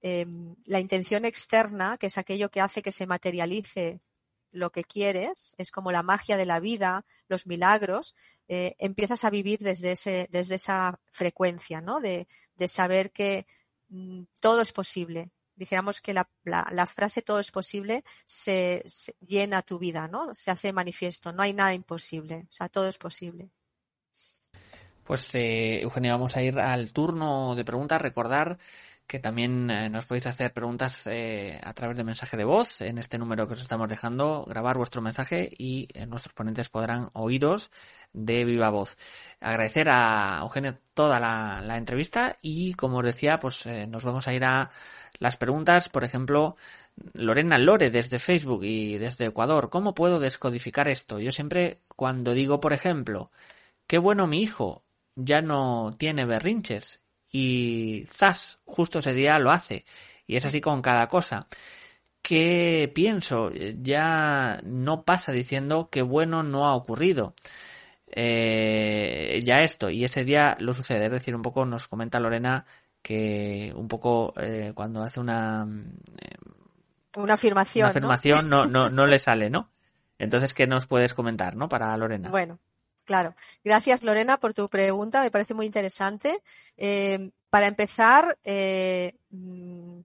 [0.00, 4.00] em, la intención externa, que es aquello que hace que se materialice
[4.52, 8.14] lo que quieres, es como la magia de la vida, los milagros,
[8.48, 12.00] eh, empiezas a vivir desde, ese, desde esa frecuencia, ¿no?
[12.00, 12.28] De,
[12.68, 13.46] saber que
[13.88, 15.30] mm, todo es posible.
[15.56, 18.84] Dijéramos que la, frase todo es posible se,
[19.20, 20.32] llena tu vida, ¿no?
[20.34, 21.32] Se hace manifiesto.
[21.32, 22.46] No hay nada imposible.
[22.48, 23.50] O sea, todo es posible.
[25.04, 28.00] Pues, eh, Eugenia, vamos a ir al turno de preguntas.
[28.00, 28.58] Recordar
[29.06, 32.98] que también eh, nos podéis hacer preguntas eh, a través de mensaje de voz en
[32.98, 37.70] este número que os estamos dejando, grabar vuestro mensaje y eh, nuestros ponentes podrán oíros
[38.12, 38.96] de viva voz.
[39.40, 44.32] Agradecer a Eugenio toda la, la entrevista y, como os decía, pues nos vamos a
[44.32, 44.70] ir a
[45.18, 46.56] las preguntas, por ejemplo,
[47.14, 51.20] Lorena Lore desde Facebook y desde Ecuador, ¿cómo puedo descodificar esto?
[51.20, 53.30] Yo siempre cuando digo, por ejemplo,
[53.86, 54.82] qué bueno mi hijo,
[55.16, 57.00] ya no tiene berrinches
[57.30, 59.84] y zas, justo ese día lo hace.
[60.26, 61.48] Y es así con cada cosa.
[62.22, 63.50] ¿Qué pienso?
[63.52, 67.34] Ya no pasa diciendo que bueno no ha ocurrido.
[68.06, 71.06] Eh, ya esto, y ese día lo sucede.
[71.06, 72.66] Es decir, un poco nos comenta Lorena
[73.04, 75.68] que un poco eh, cuando hace una...
[76.18, 76.36] Eh,
[77.16, 77.84] una afirmación.
[77.84, 78.64] Una afirmación ¿no?
[78.64, 79.70] No, no, no le sale, ¿no?
[80.18, 81.68] Entonces, ¿qué nos puedes comentar, ¿no?
[81.68, 82.30] Para Lorena.
[82.30, 82.58] Bueno,
[83.04, 83.34] Claro.
[83.62, 85.22] Gracias, Lorena, por tu pregunta.
[85.22, 86.42] Me parece muy interesante.
[86.78, 90.00] Eh, para empezar, eh, mm,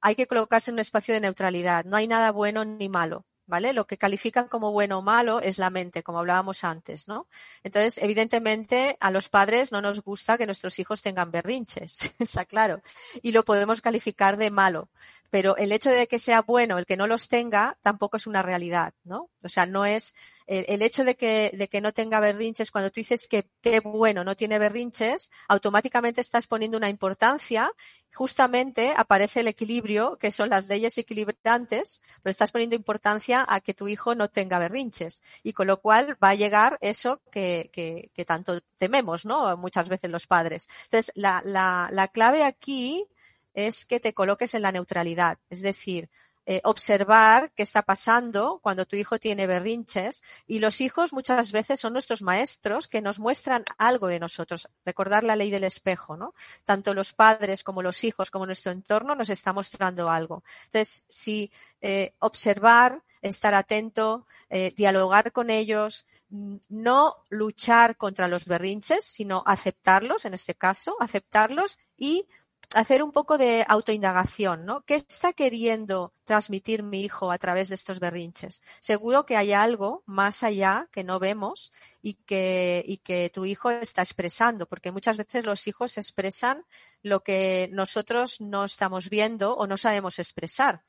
[0.00, 1.84] hay que colocarse en un espacio de neutralidad.
[1.84, 3.26] No hay nada bueno ni malo.
[3.46, 3.72] ¿Vale?
[3.72, 7.26] Lo que califican como bueno o malo es la mente, como hablábamos antes, ¿no?
[7.62, 12.80] Entonces, evidentemente, a los padres no nos gusta que nuestros hijos tengan berrinches, está claro,
[13.22, 14.88] y lo podemos calificar de malo,
[15.34, 18.40] pero el hecho de que sea bueno el que no los tenga tampoco es una
[18.40, 19.30] realidad, ¿no?
[19.42, 20.14] O sea, no es
[20.46, 24.60] el, hecho de que, no tenga berrinches, cuando tú dices que qué bueno no tiene
[24.60, 27.68] berrinches, automáticamente estás poniendo una importancia
[28.14, 33.74] justamente aparece el equilibrio, que son las leyes equilibrantes, pero estás poniendo importancia a que
[33.74, 35.20] tu hijo no tenga berrinches.
[35.42, 39.56] Y con lo cual va a llegar eso que, tanto tememos, ¿no?
[39.56, 40.68] Muchas veces los padres.
[40.84, 43.08] Entonces, la clave aquí
[43.54, 45.38] es que te coloques en la neutralidad.
[45.48, 46.10] Es decir,
[46.46, 51.80] eh, observar qué está pasando cuando tu hijo tiene berrinches y los hijos muchas veces
[51.80, 54.68] son nuestros maestros que nos muestran algo de nosotros.
[54.84, 56.34] Recordar la ley del espejo, ¿no?
[56.64, 60.44] Tanto los padres como los hijos como nuestro entorno nos está mostrando algo.
[60.66, 68.44] Entonces, si eh, observar, estar atento, eh, dialogar con ellos, mm, no luchar contra los
[68.44, 72.28] berrinches, sino aceptarlos, en este caso, aceptarlos y
[72.74, 74.82] hacer un poco de autoindagación, ¿no?
[74.82, 78.62] ¿Qué está queriendo transmitir mi hijo a través de estos berrinches?
[78.80, 83.70] Seguro que hay algo más allá que no vemos y que, y que tu hijo
[83.70, 86.64] está expresando, porque muchas veces los hijos expresan
[87.02, 90.84] lo que nosotros no estamos viendo o no sabemos expresar.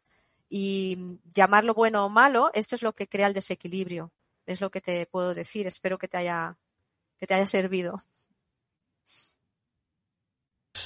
[0.49, 4.11] Y llamarlo bueno o malo, esto es lo que crea el desequilibrio.
[4.45, 5.67] Es lo que te puedo decir.
[5.67, 6.57] Espero que te haya,
[7.17, 7.99] que te haya servido.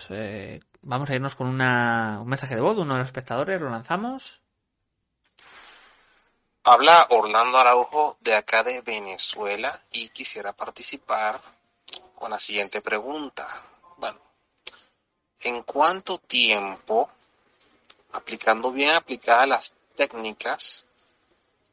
[0.09, 3.61] Eh, vamos a irnos con una, un mensaje de voz de uno de los espectadores,
[3.61, 4.41] lo lanzamos.
[6.63, 11.41] Habla Orlando Araujo de acá de Venezuela y quisiera participar
[12.15, 13.47] con la siguiente pregunta.
[13.97, 14.19] Bueno,
[15.41, 17.09] ¿en cuánto tiempo,
[18.11, 20.85] aplicando bien aplicadas las técnicas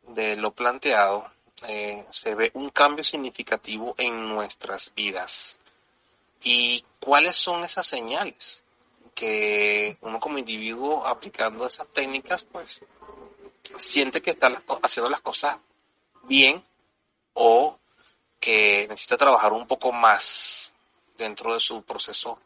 [0.06, 1.30] de lo planteado,
[1.68, 5.58] eh, se ve un cambio significativo en nuestras vidas?
[6.42, 8.66] ¿Y cuáles son esas señales?
[9.16, 12.84] que uno como individuo aplicando esas técnicas, pues
[13.76, 15.56] siente que está haciendo las cosas
[16.24, 16.62] bien
[17.32, 17.78] o
[18.38, 20.74] que necesita trabajar un poco más
[21.16, 22.38] dentro de su proceso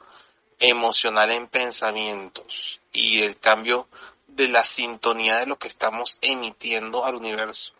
[0.61, 3.89] emocional en pensamientos y el cambio
[4.29, 7.75] de la sintonía de lo que estamos emitiendo al universo.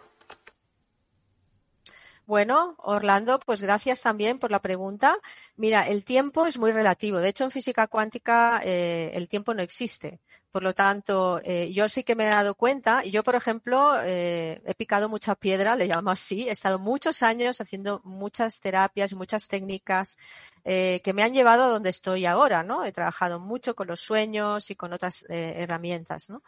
[2.31, 5.17] Bueno, Orlando, pues gracias también por la pregunta.
[5.57, 7.19] Mira, el tiempo es muy relativo.
[7.19, 10.21] De hecho, en física cuántica eh, el tiempo no existe.
[10.53, 13.03] Por lo tanto, eh, yo sí que me he dado cuenta.
[13.03, 16.49] Yo, por ejemplo, eh, he picado mucha piedra, le llamo así.
[16.49, 20.17] He estado muchos años haciendo muchas terapias, muchas técnicas
[20.63, 22.85] que me han llevado a donde estoy ahora, ¿no?
[22.85, 26.43] He trabajado mucho con los sueños y con otras herramientas, ¿no?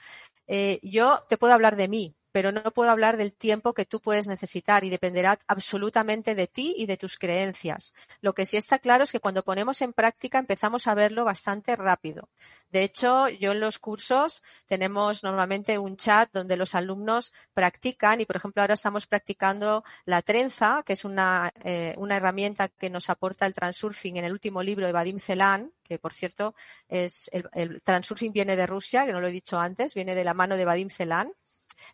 [0.83, 4.27] yo te puedo hablar de mí pero no puedo hablar del tiempo que tú puedes
[4.27, 7.95] necesitar y dependerá absolutamente de ti y de tus creencias.
[8.21, 11.77] Lo que sí está claro es que cuando ponemos en práctica empezamos a verlo bastante
[11.77, 12.29] rápido.
[12.71, 18.27] De hecho, yo en los cursos tenemos normalmente un chat donde los alumnos practican y,
[18.27, 23.11] por ejemplo, ahora estamos practicando la trenza, que es una, eh, una herramienta que nos
[23.11, 26.55] aporta el transurfing en el último libro de Vadim Celan, que por cierto
[26.89, 30.25] es el, el transurfing viene de Rusia, que no lo he dicho antes, viene de
[30.25, 31.33] la mano de Vadim Celan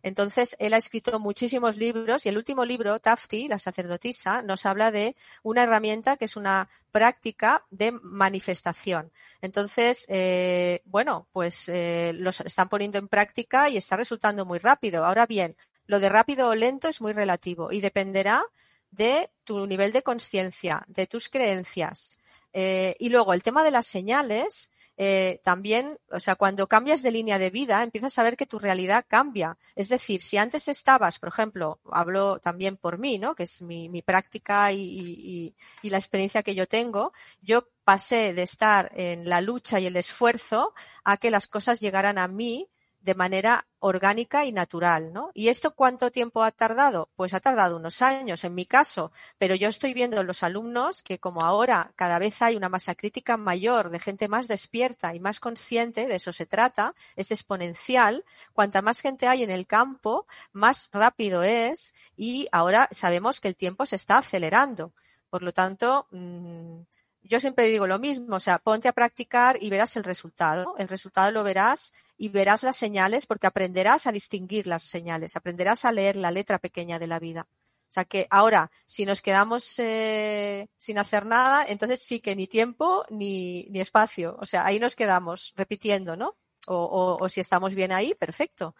[0.03, 4.91] entonces, él ha escrito muchísimos libros y el último libro, Tafti, la sacerdotisa, nos habla
[4.91, 9.12] de una herramienta que es una práctica de manifestación.
[9.43, 15.05] Entonces, eh, bueno, pues eh, los están poniendo en práctica y está resultando muy rápido.
[15.05, 18.43] Ahora bien, lo de rápido o lento es muy relativo y dependerá
[18.91, 22.18] de tu nivel de conciencia, de tus creencias.
[22.53, 24.70] Eh, y luego el tema de las señales
[25.01, 28.59] eh, también, o sea, cuando cambias de línea de vida, empiezas a ver que tu
[28.59, 29.57] realidad cambia.
[29.77, 33.37] Es decir, si antes estabas, por ejemplo, hablo también por mí, ¿no?
[33.37, 38.35] Que es mi, mi práctica y, y, y la experiencia que yo tengo, yo pasé
[38.35, 40.75] de estar en la lucha y el esfuerzo
[41.05, 42.69] a que las cosas llegaran a mí
[43.01, 45.31] de manera orgánica y natural, ¿no?
[45.35, 47.11] ¿Y esto cuánto tiempo ha tardado?
[47.17, 51.03] Pues ha tardado unos años en mi caso, pero yo estoy viendo en los alumnos
[51.03, 55.21] que como ahora cada vez hay una masa crítica mayor de gente más despierta y
[55.21, 60.27] más consciente, de eso se trata, es exponencial, cuanta más gente hay en el campo,
[60.53, 64.93] más rápido es y ahora sabemos que el tiempo se está acelerando.
[65.31, 66.81] Por lo tanto, mmm,
[67.29, 70.74] yo siempre digo lo mismo, o sea, ponte a practicar y verás el resultado.
[70.79, 75.85] El resultado lo verás y verás las señales porque aprenderás a distinguir las señales, aprenderás
[75.85, 77.47] a leer la letra pequeña de la vida.
[77.89, 82.47] O sea que ahora, si nos quedamos eh, sin hacer nada, entonces sí que ni
[82.47, 84.37] tiempo ni, espacio.
[84.41, 86.37] O sea, ahí nos quedamos repitiendo, ¿no?
[86.66, 88.74] O, o, o si estamos bien ahí, perfecto.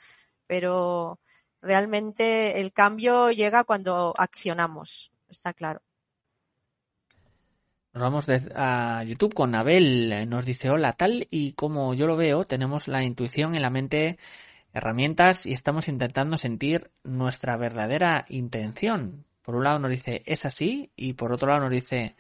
[0.46, 1.20] Pero
[1.61, 5.82] realmente el cambio llega cuando accionamos, está claro.
[7.95, 10.28] Nos vamos a YouTube con Abel.
[10.28, 14.18] Nos dice, hola, tal y como yo lo veo, tenemos la intuición en la mente,
[14.72, 19.24] herramientas y estamos intentando sentir nuestra verdadera intención.
[19.43, 22.14] Por un lado nos dice, es así, y por otro lado nos dice,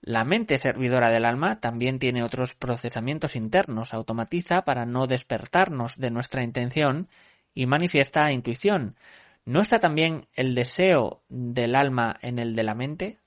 [0.00, 6.10] la mente servidora del alma también tiene otros procesamientos internos, automatiza para no despertarnos de
[6.10, 7.08] nuestra intención
[7.54, 8.96] y manifiesta intuición.
[9.44, 13.18] ¿No está también el deseo del alma en el de la mente?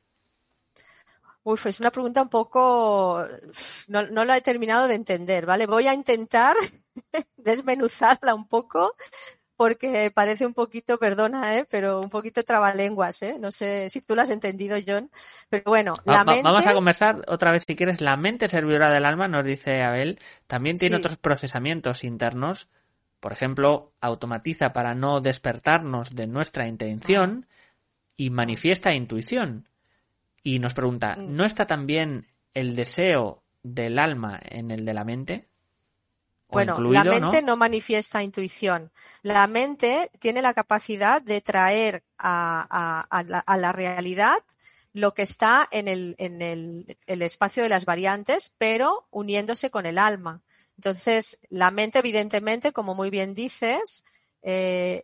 [1.47, 3.23] Uf, es una pregunta un poco,
[3.87, 5.67] no, no la he terminado de entender, ¿vale?
[5.67, 6.55] Voy a intentar
[7.37, 8.95] desmenuzarla un poco
[9.55, 11.67] porque parece un poquito, perdona, ¿eh?
[11.69, 13.37] pero un poquito trabalenguas, ¿eh?
[13.39, 15.11] No sé si tú lo has entendido, John.
[15.47, 16.41] Pero bueno, la va, mente...
[16.41, 18.01] Vamos a conversar otra vez, si quieres.
[18.01, 20.17] La mente servidora del alma, nos dice Abel,
[20.47, 20.99] también tiene sí.
[20.99, 22.69] otros procesamientos internos.
[23.19, 27.45] Por ejemplo, automatiza para no despertarnos de nuestra intención
[28.17, 29.67] y manifiesta intuición
[30.45, 35.47] y nos pregunta, ¿no está también el deseo del alma en el de la mente?
[36.49, 37.47] Bueno, incluido, la mente ¿no?
[37.47, 37.57] ¿no?
[37.57, 38.91] manifiesta intuición.
[39.23, 44.37] La mente tiene la capacidad de traer a, a, a, la, a la, realidad
[44.93, 49.87] lo que está en, el, en el, el, espacio de las variantes, pero uniéndose con
[49.87, 50.43] el alma.
[50.77, 54.05] Entonces, la mente, evidentemente, como muy bien dices,
[54.43, 55.03] eh,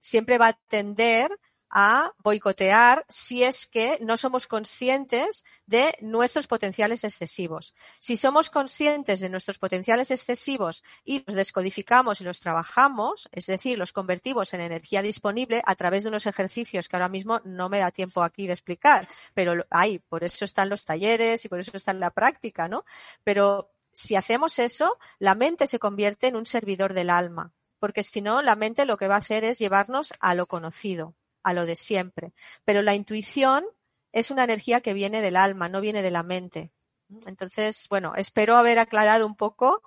[0.00, 1.30] siempre va a tender
[1.72, 7.74] a boicotear si es que no somos conscientes de nuestros potenciales excesivos.
[7.98, 13.78] Si somos conscientes de nuestros potenciales excesivos y los descodificamos y los trabajamos, es decir,
[13.78, 17.78] los convertimos en energía disponible a través de unos ejercicios que ahora mismo no me
[17.78, 21.74] da tiempo aquí de explicar, pero hay, por eso están los talleres y por eso
[21.74, 22.84] está en la práctica, ¿no?
[23.24, 28.20] Pero si hacemos eso, la mente se convierte en un servidor del alma, porque si
[28.20, 31.66] no, la mente lo que va a hacer es llevarnos a lo conocido a lo
[31.66, 32.32] de siempre.
[32.64, 33.64] Pero la intuición
[34.12, 36.72] es una energía que viene del alma, no viene de la mente.
[37.26, 39.82] Entonces, bueno, espero haber aclarado un poco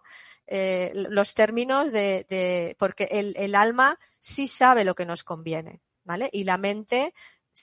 [0.48, 6.30] eh, los términos de, porque el, alma sí sabe lo que nos conviene, ¿vale?
[6.32, 7.14] Y la mente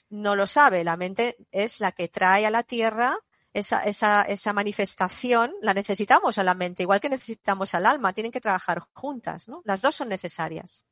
[0.09, 0.83] no lo sabe.
[0.83, 3.17] La mente es la que trae a la tierra
[3.53, 8.41] esa, esa manifestación, la necesitamos a la mente, igual que necesitamos al alma, tienen que
[8.41, 9.61] trabajar juntas, ¿no?
[9.63, 10.85] Las dos son necesarias.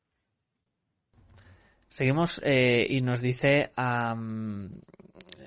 [1.92, 3.70] Seguimos eh, y nos dice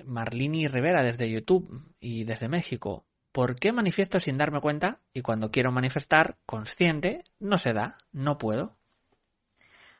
[0.04, 3.04] Marlini Rivera desde YouTube y desde México.
[3.32, 8.38] ¿Por qué manifiesto sin darme cuenta y cuando quiero manifestar consciente no se da, no
[8.38, 8.76] puedo?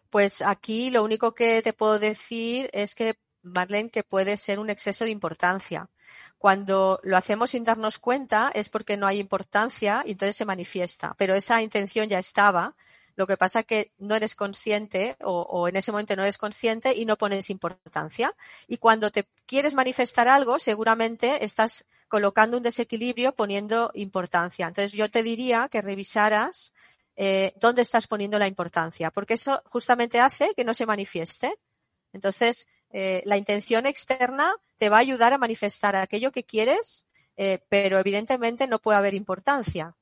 [0.08, 4.70] Pues aquí lo único que te puedo decir es que, Marlene, que puede ser un
[4.70, 5.90] exceso de importancia.
[6.38, 11.14] Cuando lo hacemos sin darnos cuenta es porque no hay importancia y entonces se manifiesta.
[11.18, 12.76] Pero esa intención ya estaba
[13.16, 16.94] lo que pasa que no eres consciente o, o, en ese momento no eres consciente
[16.94, 18.34] y no pones importancia.
[18.68, 24.68] Y cuando te quieres manifestar algo, seguramente estás colocando un desequilibrio poniendo importancia.
[24.68, 26.72] Entonces yo te diría que revisaras
[27.16, 31.54] eh, dónde estás poniendo la importancia, porque eso justamente hace que no se manifieste.
[32.12, 37.06] Entonces, eh, la intención externa te va a ayudar a manifestar aquello que quieres,
[37.36, 39.96] eh, pero evidentemente no puede haber importancia.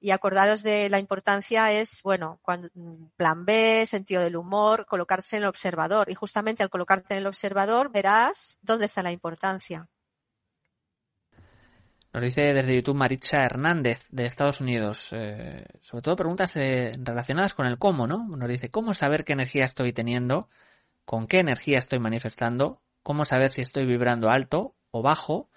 [0.00, 2.68] Y acordaros de la importancia es, bueno, cuando,
[3.16, 6.08] plan B, sentido del humor, colocarse en el observador.
[6.10, 9.88] Y justamente al colocarte en el observador verás dónde está la importancia.
[12.12, 15.08] Nos dice desde YouTube Maritza Hernández de Estados Unidos.
[15.12, 18.26] Eh, sobre todo preguntas eh, relacionadas con el cómo, ¿no?
[18.28, 20.48] Nos dice cómo saber qué energía estoy teniendo,
[21.04, 25.50] con qué energía estoy manifestando, cómo saber si estoy vibrando alto o bajo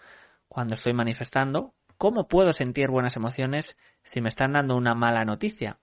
[0.49, 5.77] cuando estoy manifestando, ¿cómo puedo sentir buenas emociones si me están dando una mala noticia?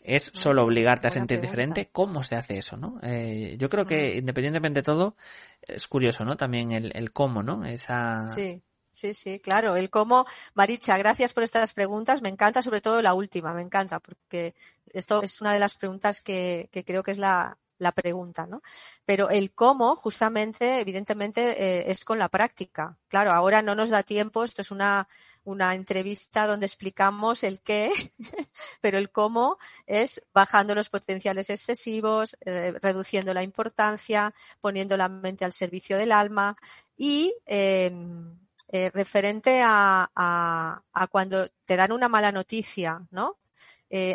[0.00, 1.90] ¿Es solo obligarte a sentir diferente?
[1.92, 2.98] ¿Cómo se hace eso, no?
[3.04, 5.14] Eh, yo creo que, independientemente de todo,
[5.62, 6.36] es curioso, ¿no?
[6.36, 7.64] También el, el cómo, ¿no?
[7.64, 8.26] Esa...
[8.30, 8.60] Sí.
[8.90, 9.74] Sí, sí, claro.
[9.74, 10.24] El cómo,
[10.54, 12.22] Maricha, gracias por estas preguntas.
[12.22, 14.54] Me encanta sobre todo la última, me encanta, porque
[14.92, 18.62] esto es una de las preguntas que, que creo que es la, la pregunta, ¿no?
[19.04, 22.96] Pero el cómo, justamente, evidentemente, eh, es con la práctica.
[23.08, 25.08] Claro, ahora no nos da tiempo, esto es una,
[25.44, 27.90] una entrevista donde explicamos el qué,
[28.80, 35.44] pero el cómo es bajando los potenciales excesivos, eh, reduciendo la importancia, poniendo la mente
[35.44, 36.56] al servicio del alma
[36.96, 43.38] y em, eh, referente a, a, cuando te dan una mala noticia, ¿no?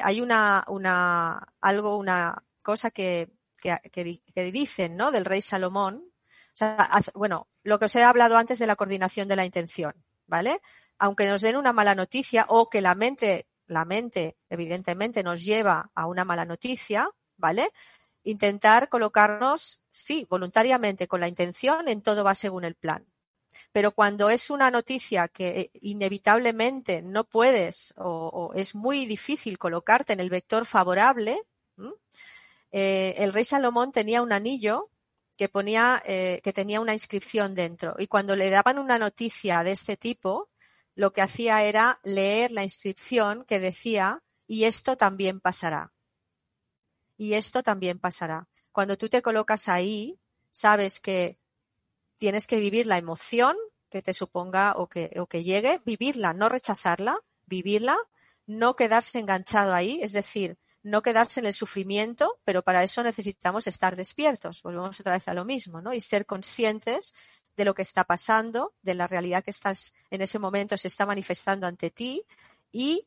[0.04, 3.30] hay una, una, algo, una cosa que,
[3.60, 5.12] que, dicen, ¿no?
[5.12, 6.04] Del rey Salomón.
[6.06, 9.94] O sea, bueno, lo que os he hablado antes de la coordinación de la intención,
[10.28, 10.62] ¿vale?
[10.98, 15.92] Aunque nos den una mala noticia o que la mente, la mente, evidentemente, nos lleva
[15.96, 17.70] a una mala noticia, ¿vale?
[18.24, 23.08] Intentar colocarnos, sí, voluntariamente, con la intención, en todo va según el plan.
[23.72, 30.20] Pero cuando es una noticia que inevitablemente no puedes o, es muy difícil colocarte en
[30.20, 31.42] el vector favorable,
[31.78, 31.84] eh,
[32.72, 34.90] el rey Salomón tenía un anillo
[35.38, 37.96] que ponía, eh, que tenía una inscripción dentro.
[37.98, 40.50] Y cuando le daban una noticia de este tipo,
[40.96, 45.94] lo que hacía era leer la inscripción que decía, y esto también pasará.
[47.18, 48.50] Y esto también pasará.
[48.74, 50.20] Cuando tú te colocas ahí,
[50.52, 51.40] sabes que
[52.18, 53.56] tienes que vivir la emoción
[53.90, 57.98] que te suponga o que llegue, vivirla, no rechazarla, vivirla,
[58.46, 63.68] no quedarse enganchado ahí, es decir, no quedarse en el sufrimiento, pero para eso necesitamos
[63.68, 64.62] estar despiertos.
[64.64, 65.94] Volvemos otra vez a lo mismo, ¿no?
[65.94, 67.14] Y ser conscientes
[67.58, 71.06] de lo que está pasando, de la realidad que estás en ese momento se está
[71.06, 72.24] manifestando ante ti
[72.72, 73.06] y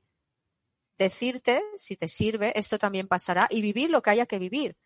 [0.99, 4.77] decirte, si te sirve, esto también pasará y vivir lo que haya que vivir.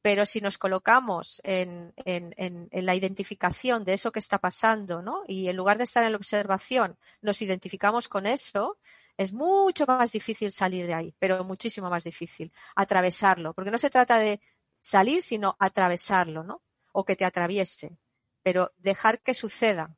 [0.00, 5.02] Pero si nos colocamos en, en, en, en, la identificación de eso que está pasando,
[5.02, 5.24] ¿no?
[5.26, 8.78] Y en lugar de estar en la observación, nos identificamos con eso,
[9.16, 13.90] es mucho más difícil salir de ahí, pero muchísimo más difícil atravesarlo, porque no se
[13.90, 14.40] trata de
[14.80, 16.62] salir, sino atravesarlo, ¿no?
[16.92, 17.98] O que te atraviese,
[18.42, 19.96] pero dejar que suceda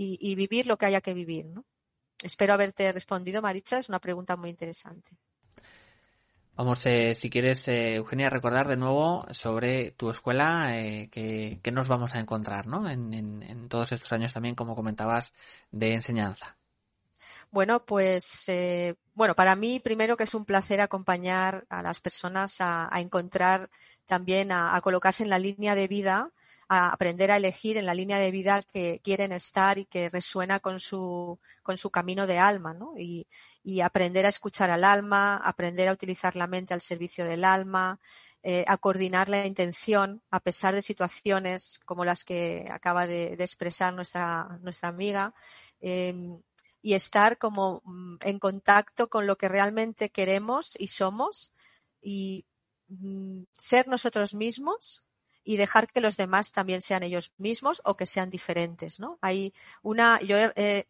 [0.00, 1.64] y, vivir lo que haya que vivir, ¿no?
[2.22, 5.10] Espero haberte respondido, Maricha, es una pregunta muy interesante.
[6.54, 11.88] Vamos, eh, si quieres, eh, Eugenia, recordar de nuevo sobre tu escuela, eh, que, nos
[11.88, 12.88] vamos a encontrar, ¿no?
[12.88, 15.32] en, todos estos años también, como comentabas,
[15.70, 16.56] de enseñanza.
[17.50, 22.56] Bueno, pues eh, bueno, para mí primero que es un placer acompañar a las personas
[22.60, 23.70] a, encontrar
[24.06, 26.30] también, a, colocarse en la línea de vida,
[26.68, 30.60] a aprender a elegir en la línea de vida que quieren estar y que resuena
[30.60, 32.92] con su, con su camino de alma, ¿no?
[32.96, 33.26] Y,
[33.62, 37.98] y aprender a escuchar al alma, aprender a utilizar la mente al servicio del alma,
[38.42, 43.92] eh, a coordinar la intención a pesar de situaciones como las que acaba de, expresar
[43.94, 45.34] nuestra, nuestra amiga.
[45.80, 46.14] Eh,
[46.82, 51.52] y estar como mm, en contacto con lo que realmente queremos y somos
[52.00, 52.46] y
[52.88, 55.02] mm, ser nosotros mismos
[55.44, 59.18] y dejar que los demás también sean ellos mismos o que sean diferentes, ¿no?
[59.22, 60.86] Hay una, yo he,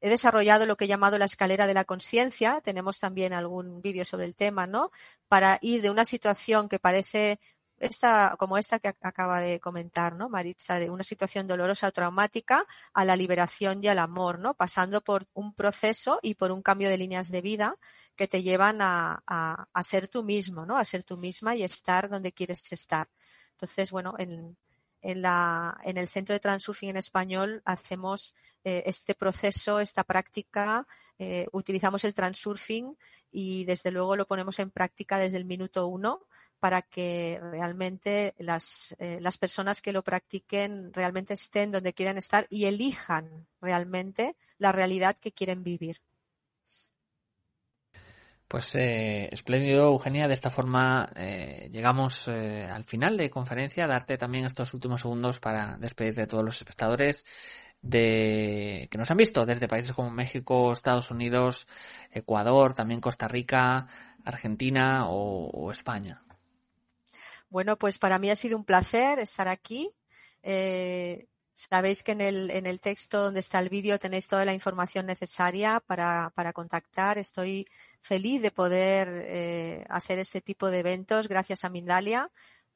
[0.00, 4.04] he desarrollado lo que he llamado la escalera de la conciencia, tenemos también algún vídeo
[4.04, 4.90] sobre el tema, ¿no?
[5.28, 7.40] Para ir de una situación que parece
[7.80, 10.28] esta, como esta que acaba de comentar, ¿no?
[10.28, 14.54] Maritza, de una situación dolorosa o traumática a la liberación y al amor, ¿no?
[14.54, 17.76] Pasando por un proceso y por un cambio de líneas de vida
[18.16, 20.76] que te llevan a, a, a ser tú mismo, ¿no?
[20.76, 23.08] A ser tú misma y estar donde quieres estar.
[23.52, 24.56] Entonces, bueno, en,
[25.02, 30.86] en, la, en el Centro de Transurfing en Español hacemos eh, este proceso, esta práctica,
[31.18, 32.96] eh, utilizamos el Transurfing
[33.30, 36.26] y desde luego lo ponemos en práctica desde el minuto uno
[36.60, 42.46] para que realmente las, eh, las personas que lo practiquen realmente estén donde quieran estar
[42.50, 46.00] y elijan realmente la realidad que quieren vivir.
[48.48, 50.26] Pues eh, espléndido, Eugenia.
[50.26, 53.86] De esta forma eh, llegamos eh, al final de conferencia.
[53.86, 57.24] Darte también estos últimos segundos para despedir de todos los espectadores
[57.82, 61.68] de que nos han visto desde países como México, Estados Unidos,
[62.10, 63.86] Ecuador, también Costa Rica,
[64.24, 66.22] Argentina o, España.
[67.50, 69.88] Bueno, pues para mí ha sido un placer estar aquí.
[70.42, 71.28] Eh,
[71.58, 75.06] Sabéis que en el, en el texto donde está el vídeo tenéis toda la información
[75.06, 77.18] necesaria para, para contactar.
[77.18, 77.66] Estoy
[78.00, 82.30] feliz de poder eh, hacer este tipo de eventos gracias a Mindalia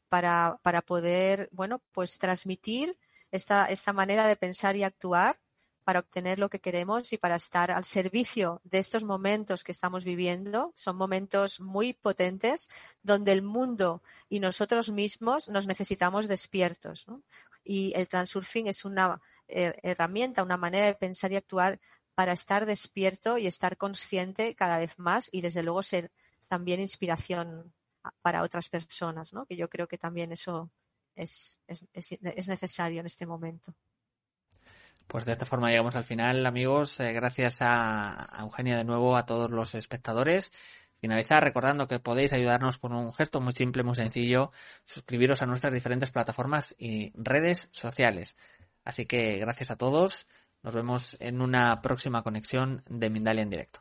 [0.08, 2.98] para, para poder, bueno, pues transmitir
[3.30, 5.38] esta, esta manera de pensar y actuar
[5.84, 10.04] para obtener lo que queremos y para estar al servicio de estos momentos que estamos
[10.04, 10.72] viviendo.
[10.74, 12.68] Son momentos muy potentes
[13.02, 17.06] donde el mundo y nosotros mismos nos necesitamos despiertos.
[17.64, 21.80] Y el transurfing es una eh, herramienta, una manera de pensar y actuar
[22.14, 26.12] para estar despierto y estar consciente cada vez más y desde luego ser
[26.48, 27.72] también inspiración
[28.20, 30.70] para otras personas, que yo creo que también eso
[31.14, 33.74] es, es, es necesario en este momento.
[35.07, 36.98] Pues de esta forma llegamos al final, amigos.
[37.00, 40.50] Eh, gracias a, Eugenia de nuevo, a todos los espectadores.
[41.00, 44.53] Finalizar recordando que podéis ayudarnos con un gesto muy simple, muy sencillo,
[44.84, 48.36] suscribiros a nuestras diferentes plataformas y redes sociales.
[48.84, 50.26] Así que gracias a todos.
[50.62, 53.80] Nos vemos en una próxima conexión de Mindalia en directo.